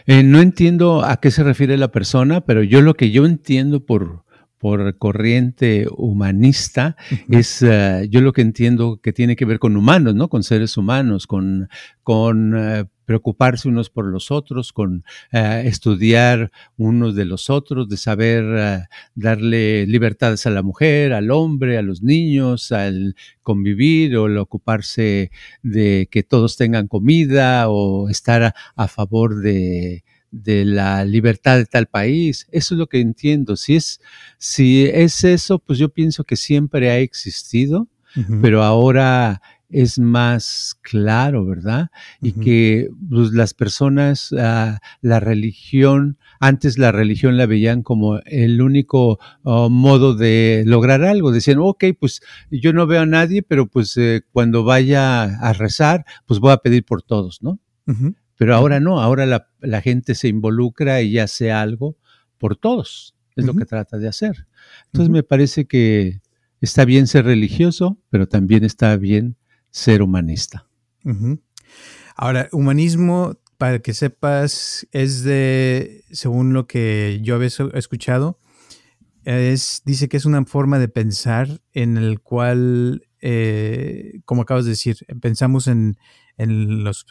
[0.07, 3.84] Eh, no entiendo a qué se refiere la persona, pero yo lo que yo entiendo
[3.84, 4.24] por,
[4.59, 6.96] por corriente humanista
[7.28, 10.28] es, eh, yo lo que entiendo que tiene que ver con humanos, ¿no?
[10.28, 11.68] Con seres humanos, con,
[12.02, 17.96] con eh, preocuparse unos por los otros, con eh, estudiar unos de los otros, de
[17.96, 24.38] saber darle libertades a la mujer, al hombre, a los niños, al convivir o el
[24.38, 25.30] ocuparse
[25.62, 30.02] de que todos tengan comida o estar a favor de
[30.43, 32.47] de la libertad de tal país.
[32.51, 33.57] Eso es lo que entiendo.
[33.57, 34.01] Si es,
[34.39, 37.89] si es eso, pues yo pienso que siempre ha existido,
[38.41, 41.89] pero ahora es más claro, ¿verdad?
[42.22, 48.62] Y que pues, las personas, ah, la religión, antes la religión la veían como el
[48.62, 51.32] único oh, modo de lograr algo.
[51.32, 56.07] Decían, ok, pues yo no veo a nadie, pero pues eh, cuando vaya a rezar,
[56.26, 57.59] pues voy a pedir por todos, ¿no?
[58.37, 61.97] Pero ahora no, ahora la, gente se involucra y hace algo
[62.39, 63.14] por todos.
[63.34, 64.47] Es lo que trata de hacer.
[64.87, 66.20] Entonces me parece que
[66.61, 69.37] está bien ser religioso, pero también está bien
[69.70, 70.66] ser humanista.
[72.16, 78.39] Ahora, humanismo, para que sepas, es de, según lo que yo había escuchado,
[79.24, 84.70] es, dice que es una forma de pensar en el cual, eh, como acabas de
[84.70, 85.97] decir, pensamos en,
[86.37, 87.07] en los,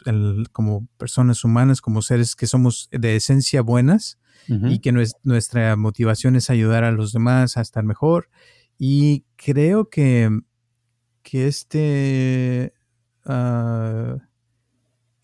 [0.52, 4.18] como personas humanas, como seres que somos de esencia buenas
[4.48, 8.28] y que nuestra motivación es ayudar a los demás a estar mejor.
[8.78, 10.30] Y creo que,
[11.22, 12.72] que este
[13.24, 14.18] uh,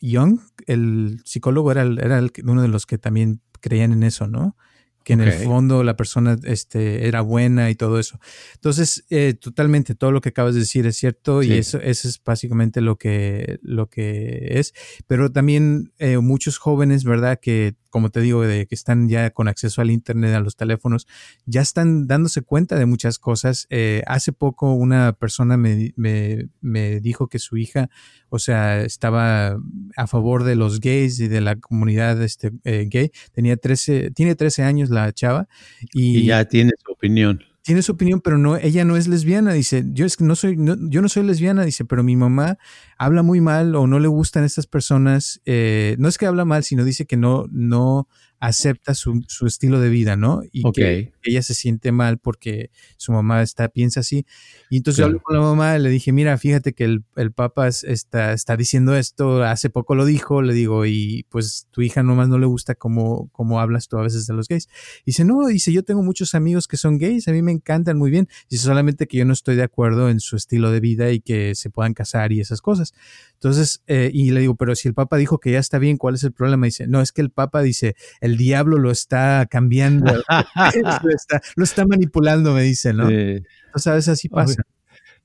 [0.00, 4.56] Young, el psicólogo, era, era uno de los que también creían en eso, ¿no?
[5.04, 8.18] Que en el fondo la persona este, era buena y todo eso.
[8.54, 12.20] Entonces, eh, totalmente, todo lo que acabas de decir es cierto y eso, eso es
[12.24, 14.74] básicamente lo que, lo que es.
[15.06, 17.38] Pero también eh, muchos jóvenes, ¿verdad?
[17.40, 21.06] Que como te digo, de que están ya con acceso al Internet, a los teléfonos,
[21.44, 23.66] ya están dándose cuenta de muchas cosas.
[23.68, 27.90] Eh, hace poco una persona me, me, me, dijo que su hija,
[28.30, 29.58] o sea, estaba
[29.94, 33.12] a favor de los gays y de la comunidad este, eh, gay.
[33.32, 35.48] Tenía 13, tiene 13 años la chava.
[35.92, 39.84] y ya tiene su opinión tiene su opinión, pero no, ella no es lesbiana, dice,
[39.92, 42.58] yo es que no soy, yo no soy lesbiana, dice, pero mi mamá
[42.98, 46.64] habla muy mal o no le gustan estas personas, eh, no es que habla mal,
[46.64, 48.08] sino dice que no, no
[48.42, 50.42] acepta su, su estilo de vida, ¿no?
[50.50, 54.26] Y que ella se siente mal porque su mamá está, piensa así.
[54.68, 57.30] Y entonces yo hablé con la mamá y le dije, mira, fíjate que el, el
[57.30, 62.02] Papa está, está diciendo esto, hace poco lo dijo, le digo, y pues tu hija
[62.02, 64.68] nomás no le gusta cómo, cómo hablas tú a veces de los gays.
[65.02, 67.96] Y dice, no, dice, yo tengo muchos amigos que son gays, a mí me encantan
[67.96, 68.28] muy bien.
[68.50, 71.54] Dice, solamente que yo no estoy de acuerdo en su estilo de vida y que
[71.54, 72.92] se puedan casar y esas cosas.
[73.34, 76.16] Entonces, eh, y le digo, pero si el Papa dijo que ya está bien, ¿cuál
[76.16, 76.66] es el problema?
[76.66, 80.12] Dice, no, es que el Papa dice, el diablo lo está cambiando,
[81.56, 83.08] lo, está, manipulando, me dice, ¿no?
[83.08, 84.62] Entonces, a veces así pasa.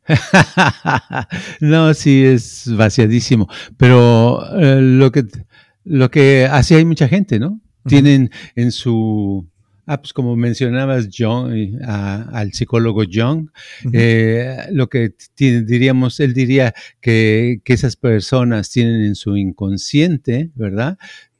[1.59, 5.25] no, sí, es vaciadísimo, pero eh, lo que
[5.83, 7.61] lo que así hay mucha gente, ¿no?
[7.85, 9.47] Tienen en su
[9.89, 13.53] Ah, pues como mencionabas, John, al psicólogo John,
[13.93, 20.97] eh, lo que diríamos, él diría que, que, esas personas tienen en su inconsciente, ¿verdad?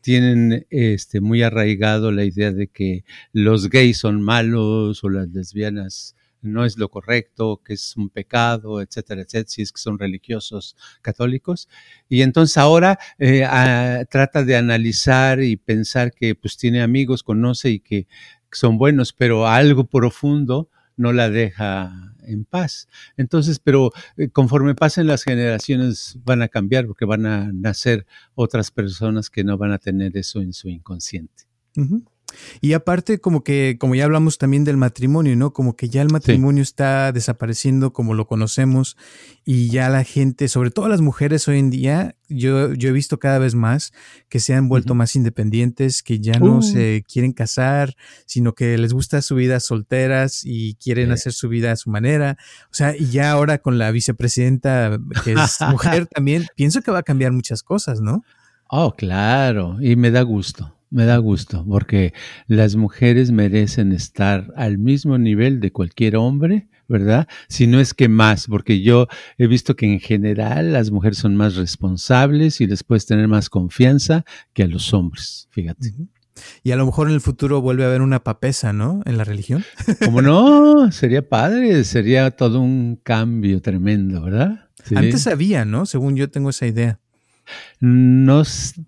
[0.08, 3.03] Tienen este, muy arraigado la idea de que
[3.34, 8.80] los gays son malos o las lesbianas no es lo correcto, que es un pecado,
[8.80, 11.68] etcétera, etcétera, si es que son religiosos católicos.
[12.08, 13.45] Y entonces ahora eh,
[14.10, 18.08] trata de analizar y pensar que pues tiene amigos, conoce y que
[18.49, 22.88] son buenos, pero algo profundo no la deja en paz.
[23.15, 28.05] Entonces, pero eh, conforme pasen las generaciones van a cambiar porque van a nacer
[28.36, 31.45] otras personas que no van a tener eso en su inconsciente.
[32.62, 35.54] Y aparte, como que, como ya hablamos también del matrimonio, ¿no?
[35.54, 38.98] Como que ya el matrimonio está desapareciendo como lo conocemos
[39.46, 43.20] y ya la gente, sobre todo las mujeres hoy en día, yo, yo he visto
[43.20, 43.94] cada vez más
[44.30, 46.62] que se han vuelto más independientes, que ya no uh.
[46.62, 51.72] se quieren casar, sino que les gusta su vida solteras y quieren hacer su vida
[51.72, 52.38] a su manera.
[52.66, 57.00] O sea, y ya ahora con la vicepresidenta, que es mujer también, pienso que va
[57.00, 58.24] a cambiar muchas cosas, ¿no?
[58.70, 60.76] Oh, claro, y me da gusto.
[60.90, 62.14] Me da gusto porque
[62.48, 67.28] las mujeres merecen estar al mismo nivel de cualquier hombre ¿verdad?
[67.50, 69.08] Si no es que más, porque yo
[69.38, 73.50] he visto que en general las mujeres son más responsables y les puedes tener más
[73.50, 74.24] confianza
[74.54, 75.94] que a los hombres, fíjate.
[76.64, 79.02] Y a lo mejor en el futuro vuelve a haber una papesa, ¿no?
[79.06, 79.64] En la religión.
[80.04, 84.70] Como no, sería padre, sería todo un cambio tremendo, ¿verdad?
[84.96, 85.86] Antes había, ¿no?
[85.86, 87.00] Según yo tengo esa idea.
[87.80, 88.43] No,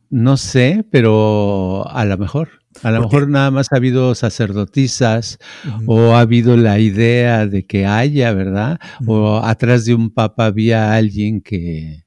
[0.10, 2.49] no sé, pero a lo mejor.
[2.84, 5.39] A lo mejor nada más ha habido sacerdotisas
[5.86, 8.80] o ha habido la idea de que haya, ¿verdad?
[9.05, 12.05] O atrás de un papa había alguien que,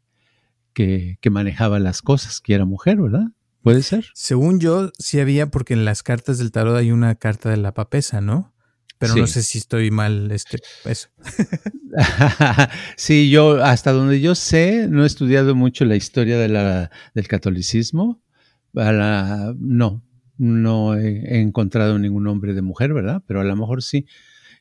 [0.72, 3.26] que, que, manejaba las cosas, que era mujer, ¿verdad?
[3.62, 4.06] ¿Puede ser?
[4.14, 7.74] Según yo, sí había, porque en las cartas del tarot hay una carta de la
[7.74, 8.51] papesa, ¿no?
[9.02, 11.08] Pero no sé si estoy mal, este, eso.
[12.96, 17.26] sí, yo, hasta donde yo sé, no he estudiado mucho la historia de la, del
[17.26, 18.22] catolicismo.
[18.72, 20.02] no,
[20.38, 23.24] no he, encontrado ningún hombre de mujer, ¿verdad?
[23.26, 24.06] Pero a lo mejor sí.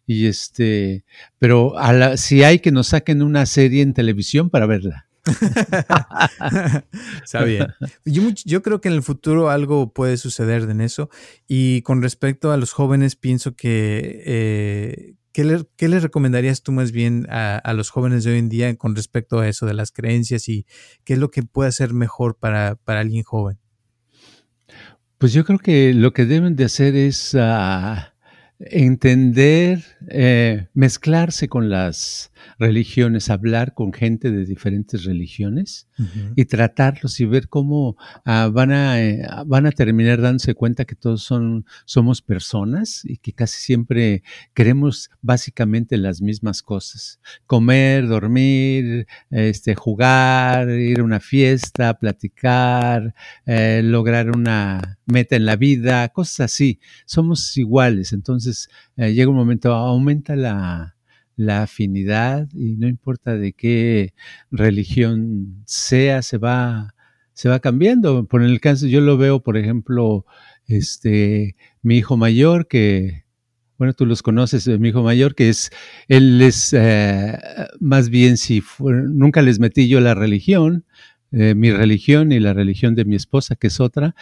[0.08, 1.06] Y este,
[1.38, 1.76] pero
[2.16, 5.08] si hay que nos saquen una serie en televisión para verla.
[7.24, 7.68] Está bien.
[8.06, 11.10] Yo, creo que en el futuro algo puede suceder en eso.
[11.48, 16.92] Y con respecto a los jóvenes, pienso que eh, ¿qué, le, les recomendarías tú más
[16.92, 20.50] bien a, los jóvenes de hoy en día con respecto a eso de las creencias
[20.50, 20.66] y
[21.04, 23.60] qué es lo que puede ser mejor para, para alguien joven?
[25.18, 28.16] Pues yo creo que lo que deben de hacer es ah,
[28.60, 35.88] entender, eh, mezclarse con las religiones, hablar con gente de diferentes religiones
[36.36, 40.96] y tratarlos y ver cómo ah, van, a, eh, van a terminar dándose cuenta que
[40.96, 44.24] todos son, somos personas y que casi siempre
[44.54, 47.20] queremos básicamente las mismas cosas.
[47.46, 53.14] Comer, dormir, este, jugar, ir a una fiesta, platicar,
[53.46, 56.80] eh, lograr una meta en la vida, cosas así.
[57.06, 58.14] Somos iguales.
[58.14, 60.96] Entonces eh, llega un momento, aumenta la,
[61.46, 64.14] la afinidad y no importa de qué
[64.52, 66.96] religión sea, se va,
[67.34, 68.26] se va cambiando.
[68.26, 70.26] Por el caso, yo lo veo, por ejemplo,
[70.68, 73.26] este, mi hijo mayor que,
[73.78, 75.72] bueno, tú los conoces, mi hijo mayor, que es,
[76.08, 77.38] él es, eh,
[77.80, 80.86] más bien si nunca les metí yo la religión,
[81.32, 84.16] eh, mi religión y la religión de mi esposa, que es otra,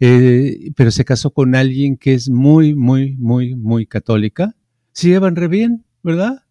[0.00, 4.56] eh, pero se casó con alguien que es muy, muy, muy, muy católica.
[4.92, 6.43] Se llevan re bien, ¿verdad?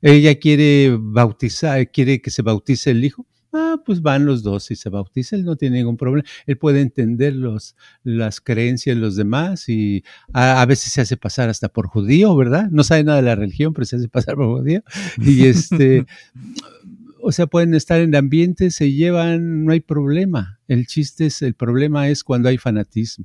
[0.00, 3.26] Ella quiere bautizar, quiere que se bautice el hijo.
[3.52, 6.22] Ah, pues van los dos y se bautiza, él no tiene ningún problema.
[6.46, 11.48] Él puede entender los, las creencias de los demás y a, veces se hace pasar
[11.48, 12.68] hasta por judío, ¿verdad?
[12.70, 14.82] No sabe nada de la religión, pero se hace pasar por judío.
[15.16, 16.04] Y este,
[17.22, 20.60] o sea, pueden estar en ambiente, se llevan, no hay problema.
[20.68, 23.24] El chiste es, el problema es cuando hay fanatismo.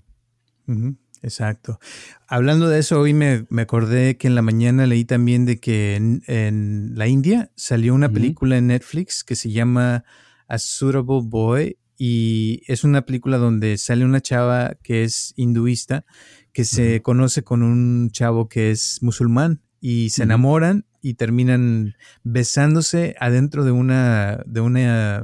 [1.23, 1.79] Exacto.
[2.27, 6.91] Hablando de eso, hoy me, acordé que en la mañana leí también de que en,
[6.95, 10.03] la India salió una película en Netflix que se llama
[10.49, 16.05] A Suitable Boy y es una película donde sale una chava que es hinduista
[16.51, 23.15] que se conoce con un chavo que es musulmán y se enamoran y terminan besándose
[23.19, 25.23] adentro de una de una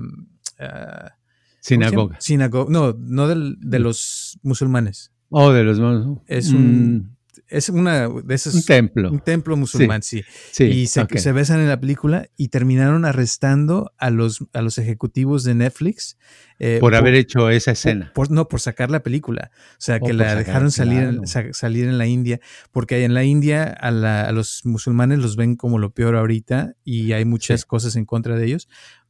[0.60, 1.16] ah,
[1.60, 2.22] sinagoga.
[2.22, 2.72] Sinagoga.
[2.72, 5.12] No, no de los musulmanes.
[5.30, 5.80] Oh, de los
[6.28, 6.96] Es un.
[6.96, 7.16] Mm.
[7.48, 8.54] Es una de esos.
[8.54, 9.12] Un templo.
[9.12, 10.24] Un templo musulmán, sí.
[10.52, 10.66] sí.
[10.66, 15.44] y se, se, besan en la película y terminaron arrestando a los, a los ejecutivos
[15.44, 16.18] de Netflix.
[16.60, 18.12] Eh, por, haber hecho esa escena.
[18.30, 19.50] no, por sacar la película.
[19.54, 21.22] O sea, oh, que la dejaron salir,
[21.54, 22.40] salir en la India.
[22.72, 27.14] Porque en la India a, a, los musulmanes los ven como lo peor ahorita y
[27.14, 28.68] hay muchas cosas en contra de ellos.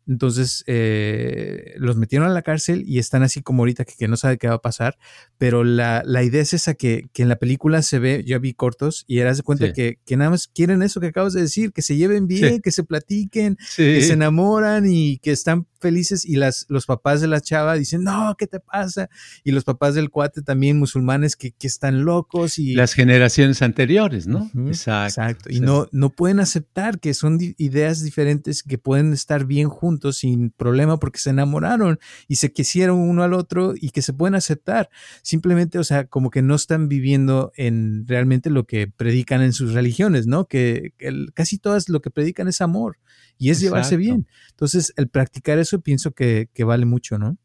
[0.10, 4.40] Entonces eh, los metieron a la cárcel y están así como ahorita que, no sabe
[4.40, 4.98] qué va a pasar.
[5.38, 9.20] Pero la, idea es esa que, en la película se ve, yo vi cortos y
[9.20, 12.26] eras de cuenta que, nada más quieren eso que acabas de decir, que se lleven
[12.28, 16.26] bien, que se platiquen, que se enamoran y que están felices.
[16.26, 19.10] Y las, los papás de la chava dicen, no, ¿qué te pasa?
[19.44, 22.58] Y los papás del cuate también musulmanes que, están locos.
[22.58, 24.50] y Las generaciones anteriores, ¿no?
[24.68, 25.50] exacto.
[25.52, 30.50] Y no, no pueden aceptar que son ideas diferentes que pueden estar bien juntos sin
[30.52, 34.90] problema porque se enamoraron y se quisieron uno al otro y que se pueden aceptar.
[35.22, 39.74] Simplemente, o sea, como que no están viviendo en realmente lo que predican en sus
[39.74, 40.46] religiones, ¿no?
[40.46, 40.94] Que,
[41.34, 42.98] casi todas lo que predican es amor
[43.38, 44.28] y es llevarse bien.
[44.50, 47.38] Entonces, el practicar eso pienso que, que vale mucho, ¿no?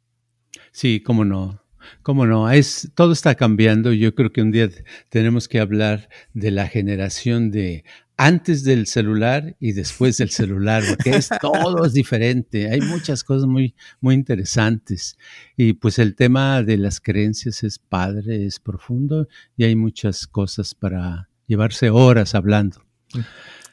[0.73, 1.61] Sí, cómo no.
[2.03, 2.51] ¿Cómo no?
[2.51, 3.93] Es, todo está cambiando.
[3.93, 4.71] Yo creo que un día
[5.09, 7.85] tenemos que hablar de la generación de
[8.17, 12.71] antes del celular y después del celular, porque es todo es diferente.
[12.71, 15.17] Hay muchas cosas muy, muy interesantes.
[15.57, 20.75] Y pues el tema de las creencias es padre, es profundo y hay muchas cosas
[20.75, 22.85] para llevarse horas hablando.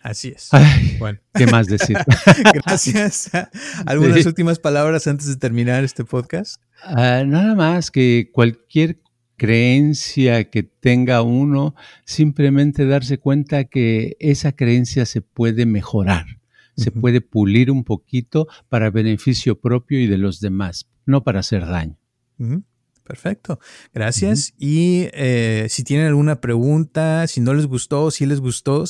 [0.03, 0.49] Así es.
[0.99, 1.97] bueno, ¿qué más decir?
[2.53, 3.29] Gracias.
[3.85, 6.61] ¿Algunas últimas palabras antes de terminar este podcast?
[6.83, 8.99] Ah, nada más que cualquier
[9.37, 11.75] creencia que tenga uno,
[12.05, 16.25] simplemente darse cuenta que esa creencia se puede mejorar,
[16.77, 21.65] se puede pulir un poquito para beneficio propio y de los demás, no para hacer
[21.65, 21.97] daño.
[23.03, 23.59] Perfecto,
[23.93, 24.53] gracias.
[24.57, 28.85] Y eh, si tienen alguna pregunta, si no les gustó, si les gustó,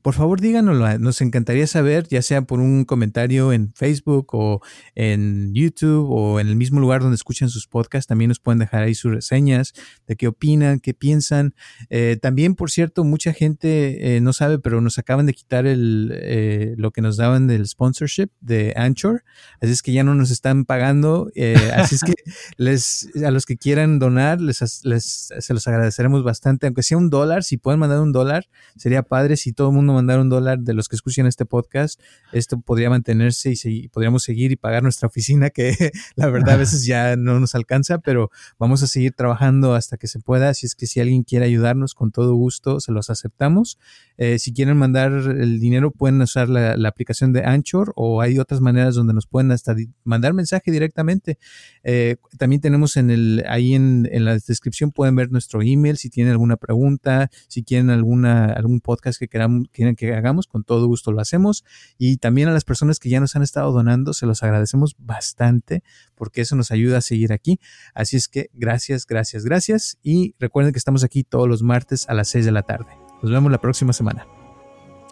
[0.00, 0.98] por favor díganoslo.
[0.98, 4.60] Nos encantaría saber, ya sea por un comentario en Facebook o
[4.94, 8.06] en YouTube o en el mismo lugar donde escuchan sus podcasts.
[8.06, 9.72] También nos pueden dejar ahí sus reseñas
[10.06, 11.54] de qué opinan, qué piensan.
[11.90, 16.74] Eh, también, por cierto, mucha gente eh, no sabe, pero nos acaban de quitar el,
[16.78, 19.24] lo que nos daban del sponsorship de Anchor.
[19.60, 21.30] Así es que ya no nos están pagando.
[21.74, 22.14] así es que
[22.56, 27.42] les a los que quieran donar, les, se los agradeceremos bastante, aunque sea un dólar,
[27.42, 30.74] si pueden mandar un dólar, sería padre si todo el mundo mandara un dólar de
[30.74, 32.00] los que escuchan este podcast,
[32.32, 35.74] esto podría mantenerse y podríamos seguir y pagar nuestra oficina, que
[36.16, 40.06] la verdad a veces ya no nos alcanza, pero vamos a seguir trabajando hasta que
[40.06, 43.78] se pueda, así es que si alguien quiere ayudarnos, con todo gusto, se los aceptamos.
[44.18, 48.60] Eh, si quieren mandar el dinero, pueden usar la, aplicación de Anchor o hay otras
[48.60, 49.74] maneras donde nos pueden hasta
[50.04, 51.38] mandar mensaje directamente.
[51.82, 56.32] Eh, también tenemos en el, ahí en, la descripción pueden ver nuestro email si tienen
[56.32, 61.12] alguna pregunta, si quieren alguna, algún podcast que queramos, quieren que hagamos, con todo gusto
[61.12, 61.64] lo hacemos.
[61.98, 65.82] Y también a las personas que ya nos han estado donando, se los agradecemos bastante
[66.14, 67.58] porque eso nos ayuda a seguir aquí.
[67.94, 69.98] Así es que gracias, gracias, gracias.
[70.02, 72.86] Y recuerden que estamos aquí todos los martes a las 6 de la tarde.
[73.22, 74.26] Nos vemos la próxima semana.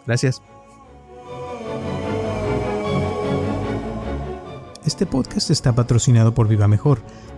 [0.05, 0.41] Gracias.
[4.85, 7.01] Este podcast está patrocinado por Viva Mejor.